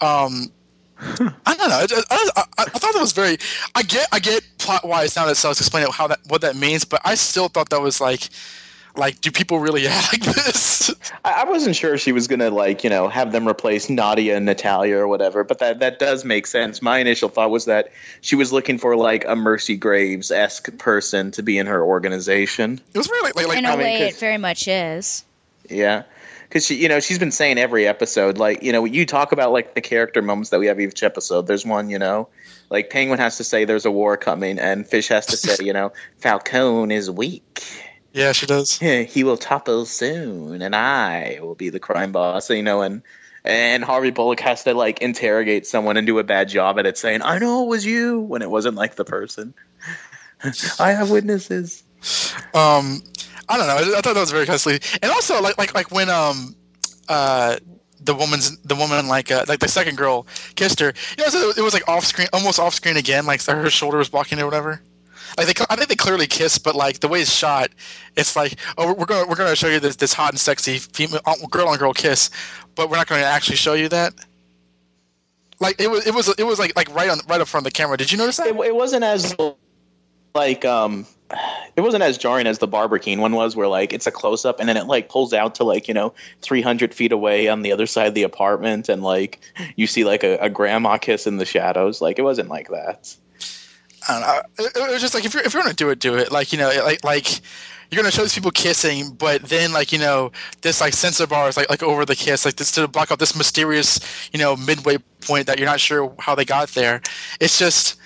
[0.02, 0.52] Um,
[1.02, 1.86] I don't know.
[1.90, 3.38] I, I, I, I thought that was very.
[3.74, 6.86] I get I get plot wise now that Cells explained how that what that means,
[6.86, 8.30] but I still thought that was like
[8.96, 10.94] like do people really act like this?
[11.26, 14.46] I I wasn't sure she was gonna like you know have them replace Nadia and
[14.46, 16.82] Natalia or whatever, but that that does make sense.
[16.82, 17.92] My initial thought was that
[18.22, 22.80] she was looking for like a Mercy Graves esque person to be in her organization.
[22.94, 25.24] It was really like like, like in a I mean, it very much is.
[25.70, 26.04] Yeah,
[26.52, 29.54] because she you know she's been saying every episode like you know you talk about
[29.54, 31.48] like the character moments that we have each episode.
[31.48, 32.28] There's one you know
[32.70, 35.72] like Penguin has to say there's a war coming, and Fish has to say you
[35.72, 37.64] know Falcone is weak.
[38.12, 38.78] yeah, she does.
[38.80, 42.50] he will topple soon, and I will be the crime boss.
[42.50, 43.02] You know, and
[43.46, 46.98] and Harvey Bullock has to like interrogate someone and do a bad job at it,
[46.98, 49.54] saying, "I know it was you," when it wasn't like the person.
[50.80, 51.84] I have witnesses.
[52.54, 53.04] Um,
[53.52, 53.98] I don't know.
[53.98, 54.82] I, thought that was very sleazy.
[55.02, 56.56] And also, like, like, like when um,
[57.10, 57.58] uh,
[58.04, 60.26] the woman's the woman like uh, like the second girl
[60.56, 60.94] kissed her.
[61.18, 63.26] You know, so it was like off screen, almost off screen again.
[63.26, 64.82] Like her shoulder was blocking it or whatever.
[65.38, 67.70] Like they, I think they clearly kissed, but like the way it's shot,
[68.18, 71.22] it's like, oh, we're- gonna we're gonna show you this this hot and sexy female
[71.50, 72.30] girl on girl kiss,
[72.76, 74.14] but we're not going to actually show you that.
[75.60, 77.72] Like it was it was it was like like right on right up front of
[77.72, 77.96] the camera.
[77.96, 78.48] Did you notice that?
[78.48, 79.36] It, it wasn't as
[80.34, 81.06] like um
[81.76, 84.46] it wasn't as jarring as the Barbara Kean one was where like it's a close
[84.46, 87.62] up and then it like pulls out to like you know 300 feet away on
[87.62, 89.40] the other side of the apartment and like
[89.76, 93.16] you see like a, a grandma kiss in the shadows like it wasn't like that
[94.08, 94.22] I don't
[94.58, 94.66] know.
[94.88, 96.32] It, was just like if you're if you're gonna do it, do it.
[96.32, 97.42] Like you know, like like
[97.90, 101.50] you're gonna show these people kissing, but then like you know this like censor bar
[101.50, 104.00] is like like over the kiss, like this to block out this mysterious
[104.32, 107.02] you know midway point that you're not sure how they got there.
[107.40, 107.98] It's just.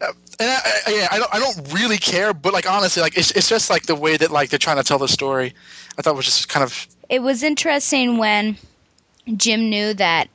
[0.00, 1.34] Uh, And I, I, yeah, I don't.
[1.34, 4.30] I don't really care, but like honestly, like it's, it's just like the way that
[4.30, 5.54] like they're trying to tell the story.
[5.98, 8.56] I thought it was just kind of It was interesting when
[9.36, 10.28] Jim knew that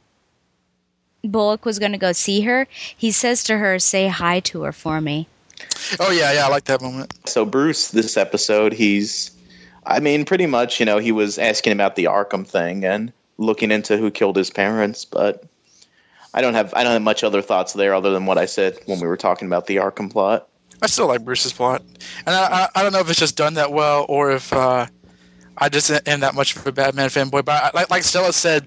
[1.24, 2.68] Bullock was going to go see her.
[2.96, 5.28] He says to her, "Say hi to her for me."
[6.00, 7.14] oh yeah, yeah, I like that moment.
[7.26, 9.32] So Bruce, this episode, he's,
[9.86, 13.72] I mean, pretty much, you know, he was asking about the Arkham thing and looking
[13.72, 15.44] into who killed his parents, but
[16.36, 18.78] I don't have I don't have much other thoughts there other than what I said
[18.86, 20.50] when we were talking about the Arkham plot.
[20.82, 21.82] I still like Bruce's plot,
[22.26, 24.86] and I, I, I don't know if it's just done that well or if uh,
[25.58, 27.46] I just am that much of a Batman fanboy.
[27.46, 28.64] But I, like like Stella said,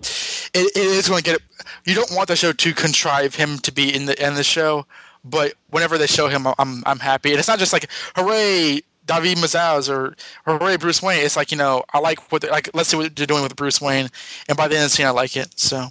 [0.55, 1.43] it, it is going to get.
[1.85, 4.87] You don't want the show to contrive him to be in the in the show,
[5.23, 8.81] but whenever they show him, I'm I'm happy, and it's not just like hooray.
[9.05, 10.15] David Mazouz or
[10.45, 11.25] hooray Bruce Wayne.
[11.25, 12.69] It's like you know I like what like.
[12.75, 14.11] Let's see what they're doing with Bruce Wayne,
[14.51, 15.59] and by the end of the scene I like it.
[15.59, 15.89] So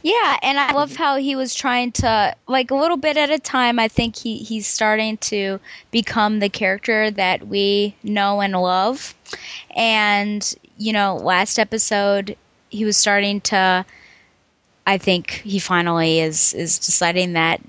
[0.00, 3.38] Yeah, and I love how he was trying to like a little bit at a
[3.38, 3.78] time.
[3.78, 9.14] I think he he's starting to become the character that we know and love.
[9.76, 12.36] And you know, last episode
[12.68, 13.84] he was starting to
[14.84, 17.60] I think he finally is is deciding that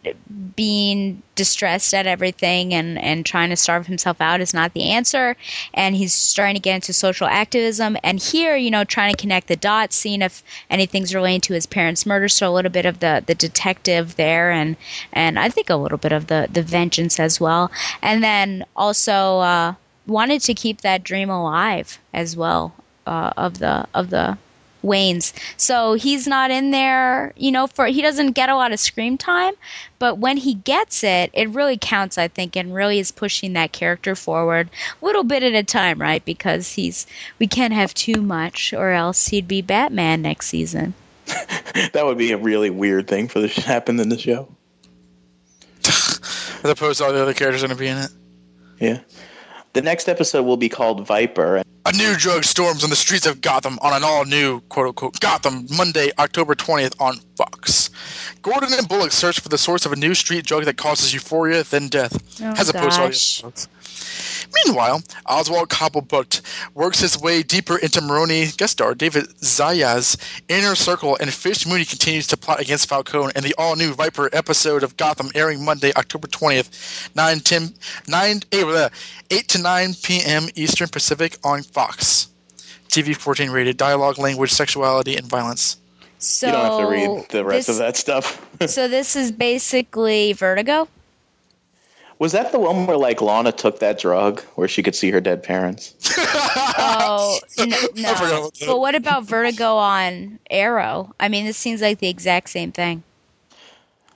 [0.56, 5.36] being distressed at everything and and trying to starve himself out is not the answer.
[5.76, 7.98] And he's starting to get into social activism.
[8.04, 11.68] And here you know trying to connect the dots seeing if anything's relating to his
[11.68, 12.28] parents murder.
[12.28, 14.76] So a little bit of the the detective there and
[15.12, 17.72] and I think a little bit of the the vengeance as well.
[18.02, 19.76] And then also uh
[20.08, 22.74] wanted to keep that dream alive as well
[23.06, 24.38] uh, of the of the
[24.84, 25.34] Wayne's.
[25.58, 29.18] So he's not in there, you know, for he doesn't get a lot of screen
[29.18, 29.54] time,
[29.98, 33.72] but when he gets it, it really counts, I think, and really is pushing that
[33.72, 34.70] character forward
[35.02, 36.24] a little bit at a time, right?
[36.24, 37.08] Because he's
[37.40, 40.94] we can't have too much or else he'd be Batman next season.
[41.26, 44.50] that would be a really weird thing for this to happen in the show.
[46.64, 48.12] as opposed to all the other characters going to be in it.
[48.80, 49.00] Yeah.
[49.74, 51.64] The next episode will be called Viper.
[51.86, 55.20] A new drug storms on the streets of Gotham on an all new, quote unquote,
[55.20, 57.90] Gotham Monday, October 20th on Fox.
[58.44, 61.64] Gordon and Bullock search for the source of a new street drug that causes euphoria,
[61.64, 62.98] then death, Oh, as opposed
[63.42, 63.68] to
[64.66, 66.42] Meanwhile, Oswald Cobblepot
[66.74, 71.86] works his way deeper into Maroni guest star David Zayas' inner circle, and Fish Mooney
[71.86, 75.92] continues to plot against Falcone in the all new Viper episode of Gotham airing Monday,
[75.96, 77.74] October 20th, 9, 10,
[78.08, 78.90] 9, 8, uh,
[79.32, 80.48] 8 to 9 p.m.
[80.56, 82.28] Eastern Pacific on Fox.
[82.90, 85.78] TV 14 rated dialogue, language, sexuality, and violence.
[86.20, 88.46] So you don't have to read the rest this, of that stuff.
[88.68, 90.88] so this is basically Vertigo.
[92.20, 95.22] Was that the one where like Lana took that drug where she could see her
[95.22, 95.96] dead parents?
[96.76, 98.50] Oh n- I forgot no!
[98.66, 101.14] But what about Vertigo on Arrow?
[101.20, 103.04] I mean, this seems like the exact same thing.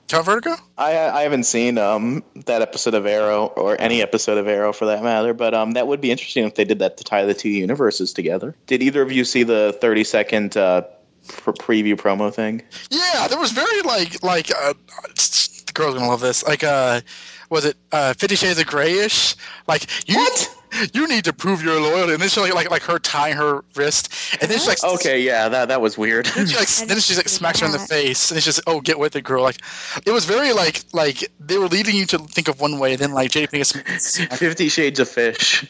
[0.08, 0.56] Count Vertigo?
[0.78, 4.86] I I haven't seen um that episode of Arrow or any episode of Arrow for
[4.86, 7.34] that matter, but um that would be interesting if they did that to tie the
[7.34, 8.56] two universes together.
[8.68, 10.84] Did either of you see the thirty second uh,
[11.28, 12.62] pr- preview promo thing?
[12.90, 14.74] Yeah, there was very like like uh,
[15.16, 16.44] the girl's gonna love this.
[16.46, 17.02] Like uh,
[17.50, 19.36] was it uh, Fifty Shades of Grayish?
[19.68, 20.54] Like you What?
[20.94, 23.64] you need to prove your loyalty, and then she like like like her tying her
[23.76, 26.26] wrist, and then she like Okay, yeah, that that was weird.
[26.36, 28.46] Then she like then didn't she like see smacks her in the face, and it's
[28.46, 29.44] just oh get with it, girl.
[29.44, 29.58] Like
[30.06, 33.14] it was very like like they were leading you to think of one way, then
[33.14, 35.66] like Jada Pinkett Fifty Shades of Fish.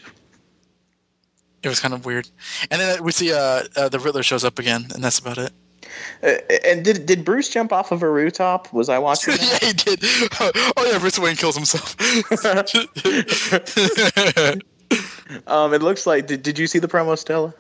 [1.64, 2.28] it was kind of weird,
[2.72, 5.52] and then we see uh, uh the Riddler shows up again, and that's about it.
[6.24, 8.72] Uh, and did did Bruce jump off of a rooftop?
[8.74, 9.34] Was I watching?
[9.38, 9.60] that?
[9.62, 10.04] yeah, he did.
[10.78, 11.96] Oh yeah, Bruce Wayne kills himself.
[15.48, 16.28] um, it looks like.
[16.28, 17.54] Did, did you see the promo, Stella?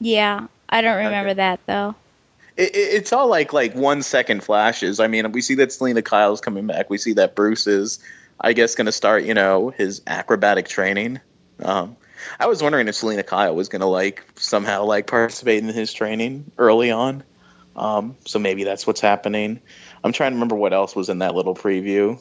[0.00, 1.94] Yeah, I don't remember that though.
[2.56, 5.00] It, it, it's all like like one second flashes.
[5.00, 6.90] I mean, we see that Selina Kyle's coming back.
[6.90, 7.98] We see that Bruce is,
[8.40, 9.24] I guess, going to start.
[9.24, 11.20] You know, his acrobatic training.
[11.62, 11.96] Um,
[12.38, 15.92] I was wondering if Selina Kyle was going to like somehow like participate in his
[15.92, 17.22] training early on.
[17.78, 19.60] Um, so maybe that's what's happening.
[20.02, 22.20] I'm trying to remember what else was in that little preview.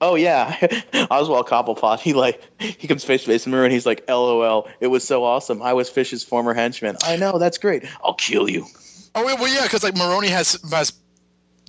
[0.00, 0.54] Oh yeah,
[1.10, 2.00] Oswald Cobblepot.
[2.00, 5.04] He like he comes face to face the mirror and he's like, "LOL, it was
[5.04, 5.62] so awesome.
[5.62, 6.96] I was Fish's former henchman.
[7.02, 7.84] I know that's great.
[8.02, 8.66] I'll kill you."
[9.14, 10.92] Oh well, yeah, because like Maroni has has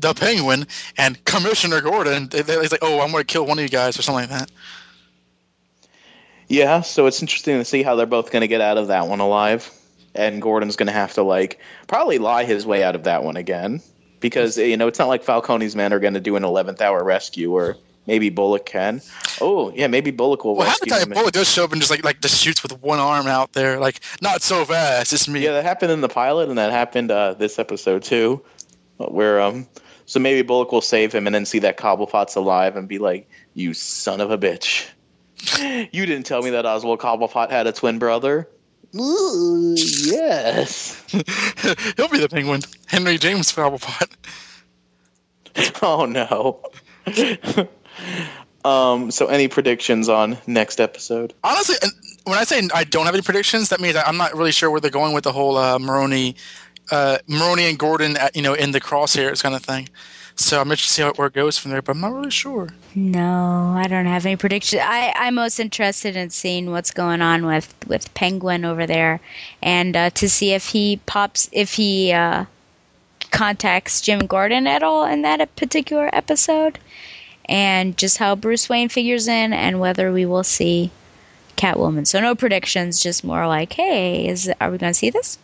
[0.02, 0.68] the Penguin
[0.98, 2.30] and Commissioner Gordon.
[2.32, 4.52] He's like, oh, I'm going to kill one of you guys or something like that.
[6.48, 9.08] Yeah, so it's interesting to see how they're both going to get out of that
[9.08, 9.70] one alive.
[10.18, 13.38] And Gordon's going to have to, like, probably lie his way out of that one
[13.38, 13.82] again.
[14.20, 17.04] Because, you know, it's not like Falcone's men are going to do an 11th hour
[17.04, 19.02] rescue or maybe Bullock can.
[19.40, 21.10] Oh yeah, maybe Bullock will Well, half the time.
[21.10, 23.80] Bullock does show up and just like like just shoots with one arm out there,
[23.80, 25.14] like not so fast.
[25.14, 25.42] It's me.
[25.42, 28.44] Yeah, that happened in the pilot, and that happened uh, this episode too,
[28.98, 29.68] where um,
[30.06, 33.30] so maybe Bullock will save him, and then see that Cobblepot's alive, and be like,
[33.54, 34.90] "You son of a bitch,
[35.92, 38.50] you didn't tell me that Oswald Cobblepot had a twin brother."
[38.96, 41.04] Ooh, yes.
[41.08, 42.62] He'll be the penguin.
[42.88, 44.10] Henry James Cobblepot.
[45.82, 46.62] Oh no.
[48.64, 49.10] um.
[49.10, 51.34] So, any predictions on next episode?
[51.44, 51.78] Honestly,
[52.26, 54.80] when I say I don't have any predictions, that means I'm not really sure where
[54.80, 56.36] they're going with the whole uh, Maroni,
[56.92, 59.90] uh, Maroni and Gordon, at, you know, in the crosshairs kind of thing.
[60.40, 62.30] So I'm interested to see how, where it goes from there, but I'm not really
[62.30, 62.70] sure.
[62.94, 64.80] No, I don't have any prediction.
[64.82, 69.20] I, I'm most interested in seeing what's going on with, with Penguin over there,
[69.64, 72.46] and uh, to see if he pops, if he uh,
[73.32, 76.78] contacts Jim Gordon at all in that particular episode,
[77.46, 80.92] and just how Bruce Wayne figures in, and whether we will see
[81.56, 82.06] Catwoman.
[82.06, 85.40] So no predictions, just more like, hey, is are we going to see this?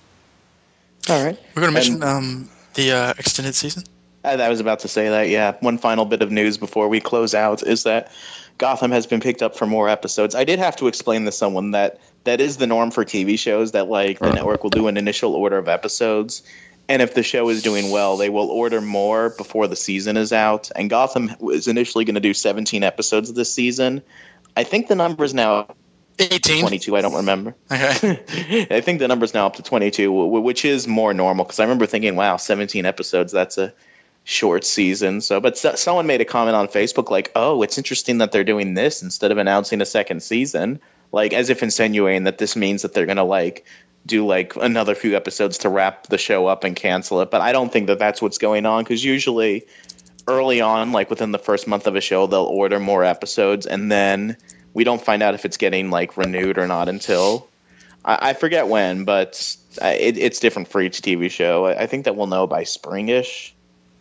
[1.09, 1.37] All right.
[1.55, 3.83] We're going to mention And- um, the uh, extended season.
[4.23, 5.29] I, was about to say that.
[5.29, 5.55] Yeah.
[5.59, 8.11] One final bit of news before we close out is that
[8.57, 10.35] Gotham has been picked up for more episodes.
[10.35, 13.71] I did have to explain to someone that that is the norm for TV shows.
[13.73, 16.43] That like the network will do an initial order of episodes,
[16.87, 20.31] and if the show is doing well, they will order more before the season is
[20.31, 20.71] out.
[20.75, 24.01] And Gotham was initially going to do 17 episodes this season.
[24.55, 25.75] I think the number is now
[26.19, 26.61] 18.
[26.61, 26.95] 22.
[26.95, 27.55] I don't remember.
[27.71, 28.67] Okay.
[28.71, 31.85] I think the number's now up to 22, which is more normal because I remember
[31.85, 33.73] thinking, wow, 17 episodes, that's a
[34.23, 35.21] short season.
[35.21, 38.43] So, but so, someone made a comment on Facebook like, oh, it's interesting that they're
[38.43, 40.79] doing this instead of announcing a second season,
[41.11, 43.65] like as if insinuating that this means that they're going to like
[44.05, 47.31] do like another few episodes to wrap the show up and cancel it.
[47.31, 49.65] But I don't think that that's what's going on because usually
[50.27, 53.91] early on, like within the first month of a show, they'll order more episodes and
[53.91, 54.37] then
[54.73, 57.47] we don't find out if it's getting like renewed or not until
[58.03, 61.65] I, I forget when, but uh, it, it's different for each TV show.
[61.65, 63.52] I, I think that we'll know by springish,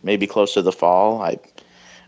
[0.03, 1.21] maybe close to the fall.
[1.21, 1.39] I,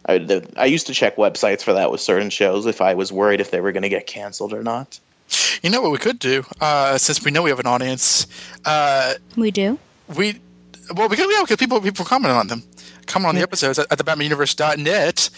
[0.08, 3.12] I, the, I used to check websites for that with certain shows if I was
[3.12, 5.00] worried if they were going to get canceled or not.
[5.64, 8.28] You know what we could do, uh, since we know we have an audience.
[8.64, 9.80] Uh, We do.
[10.16, 10.40] we
[10.96, 12.62] well because yeah, because people people comment on them,
[13.08, 15.30] comment on the episodes at, at the BatmanUniverse.net.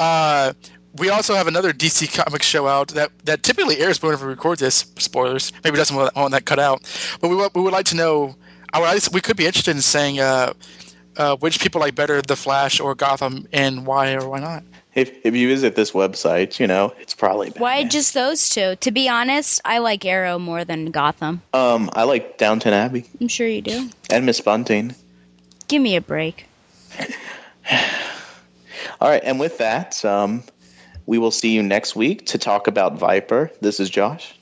[0.00, 0.52] Uh,
[0.98, 4.58] we also have another DC comic show out that, that typically airs whenever we record
[4.58, 4.86] this.
[4.98, 6.82] Spoilers, maybe doesn't want want that cut out,
[7.20, 8.34] but we, we would like to know.
[8.72, 10.52] I would, we could be interested in saying uh,
[11.16, 14.62] uh, which people like better, The Flash or Gotham, and why or why not.
[14.94, 18.76] If, if you visit this website, you know it's probably Why just those two?
[18.76, 21.42] To be honest, I like Arrow more than Gotham.
[21.52, 23.90] Um, I like Downton Abbey I'm sure you do.
[24.08, 24.94] and Miss Bunting.
[25.68, 26.46] Give me a break.
[29.00, 30.42] All right, and with that, um,
[31.04, 33.50] we will see you next week to talk about Viper.
[33.60, 34.34] This is Josh,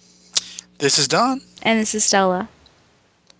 [0.79, 1.41] This is Don.
[1.63, 2.49] And this is Stella.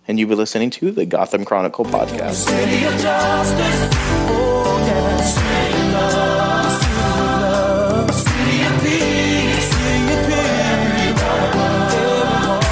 [0.07, 2.33] And you've been listening to the Gotham Chronicle podcast.
[2.35, 3.89] City of justice.
[4.29, 5.17] Oh, yeah.
[5.21, 6.71] City of love.
[6.71, 8.11] City of love.
[8.13, 9.67] City of peace.
[9.71, 10.45] City of peace.
[10.71, 12.65] Everyone of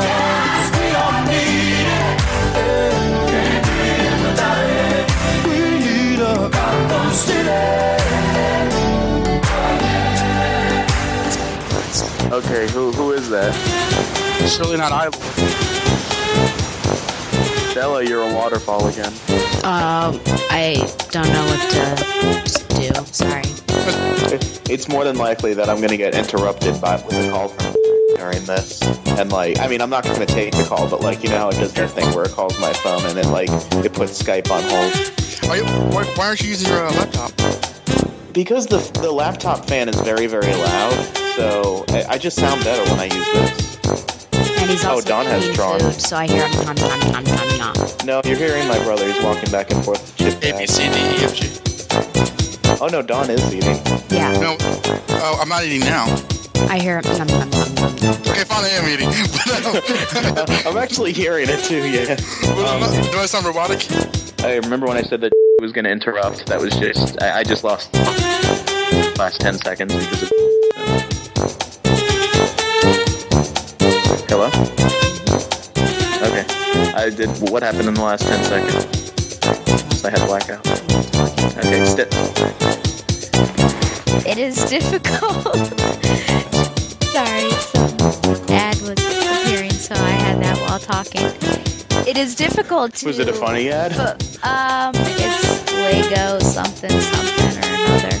[0.00, 0.66] us.
[0.78, 2.06] We all need it.
[4.22, 5.06] Without it,
[5.46, 7.60] we need a Gotham City.
[12.32, 13.52] Okay, who who is that?
[14.48, 15.10] Surely not I.
[17.72, 19.12] Stella, you're a waterfall again.
[19.64, 20.20] Um,
[20.50, 20.74] I
[21.10, 22.92] don't know what to do.
[23.06, 23.40] Sorry.
[24.70, 27.74] It's more than likely that I'm going to get interrupted by with a call from
[28.16, 28.82] during this,
[29.18, 31.38] and like, I mean, I'm not going to take the call, but like, you know,
[31.38, 34.22] how it does that thing where it calls my phone and it like it puts
[34.22, 35.64] Skype on hold Are you,
[35.94, 37.32] why, why aren't you using your uh, laptop?
[38.34, 40.92] because the the laptop fan is very very loud.
[41.36, 44.21] So I, I just sound better when I use this.
[44.32, 45.80] And he's Oh, also Don has eating drawn.
[45.80, 47.74] food, so I hear him nom nom nom nom nom.
[48.04, 49.06] No, you're hearing my brother.
[49.10, 50.00] He's walking back and forth.
[50.02, 50.68] with Chip A, B, bag.
[50.68, 52.78] C, D, E, F, G.
[52.80, 53.76] Oh no, Don is eating.
[54.10, 56.06] Yeah, No, oh, I'm not eating now.
[56.68, 58.14] I hear him nom nom nom nom nom.
[58.28, 59.08] Okay, finally I am eating.
[59.08, 61.88] Um, I'm actually hearing it too.
[61.88, 62.16] Yeah.
[62.56, 63.84] well, do I sound robotic?
[64.44, 66.46] I remember when I said that was going to interrupt.
[66.46, 67.92] That was just I, I just lost
[69.18, 70.30] last ten seconds because of.
[77.02, 77.28] I did.
[77.50, 78.86] What happened in the last ten seconds?
[80.04, 80.64] I had blackout.
[81.58, 81.84] Okay.
[81.84, 82.08] St-
[84.24, 85.42] It is difficult.
[87.12, 91.22] Sorry, some ad was appearing, so I had that while talking.
[92.08, 93.06] It is difficult to.
[93.06, 93.92] was it a funny ad?
[94.44, 98.18] Um, it's Lego something something or another.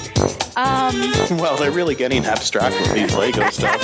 [0.56, 3.80] Um, Well, they're really getting abstract with these Lego stuff.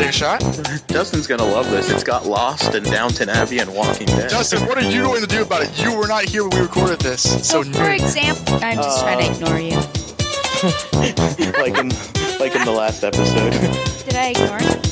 [0.00, 0.40] Take a shot.
[0.88, 1.90] Justin's gonna love this.
[1.90, 4.30] It's got Lost and Downton Abbey and Walking Dead.
[4.30, 5.78] Justin, what are you going to do about it?
[5.82, 7.22] You were not here when we recorded this.
[7.22, 9.76] So, so for example, I'm just trying to uh, ignore you.
[11.60, 11.90] like in
[12.40, 13.50] like in the last episode.
[14.04, 14.89] Did I ignore you?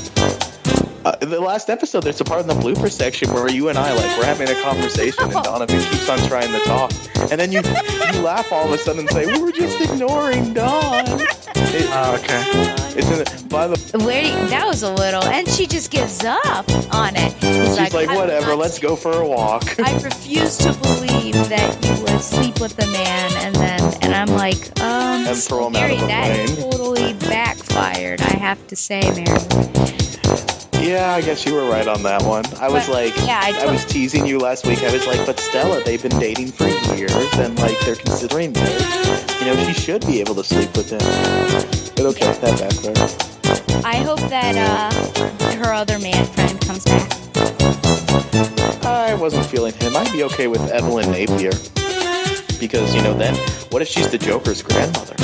[1.09, 3.79] Uh, in the last episode, there's a part in the blooper section where you and
[3.79, 6.93] I like we're having a conversation and Donovan keeps on trying to talk,
[7.31, 10.53] and then you you laugh all of a sudden and say we were just ignoring
[10.53, 11.07] Don.
[11.07, 12.43] It, Oh, okay.
[12.99, 15.91] it's in the, by the Where do you- that was a little, and she just
[15.91, 17.33] gives up on it.
[17.41, 19.81] He's she's like "I will whatever, let's go for a walk.
[19.81, 24.37] I refuse to believe that you would sleep with a man, and then and I'm
[24.37, 26.71] like, um, And throw him out Mary, of a that plane.
[26.71, 28.21] totally backfired.
[28.21, 30.58] I have to say, Mary.
[30.81, 32.45] Yeah, I guess you were right on that one.
[32.61, 34.83] I was But, like, yeah, I I was teasing you last week.
[34.83, 38.83] I was like, but Stella, they've been dating for years, and like they're considering marriage.
[39.41, 40.99] You know, she should be able to sleep with him.
[41.97, 43.85] But okay, that backfired.
[43.85, 47.13] I hope that uh, her other man friend comes back.
[48.85, 49.97] I wasn't feeling him.
[49.97, 51.53] I'd be okay with Evelyn Napier.
[52.61, 53.35] Because, you know, then
[53.71, 55.15] what if she's the Joker's grandmother?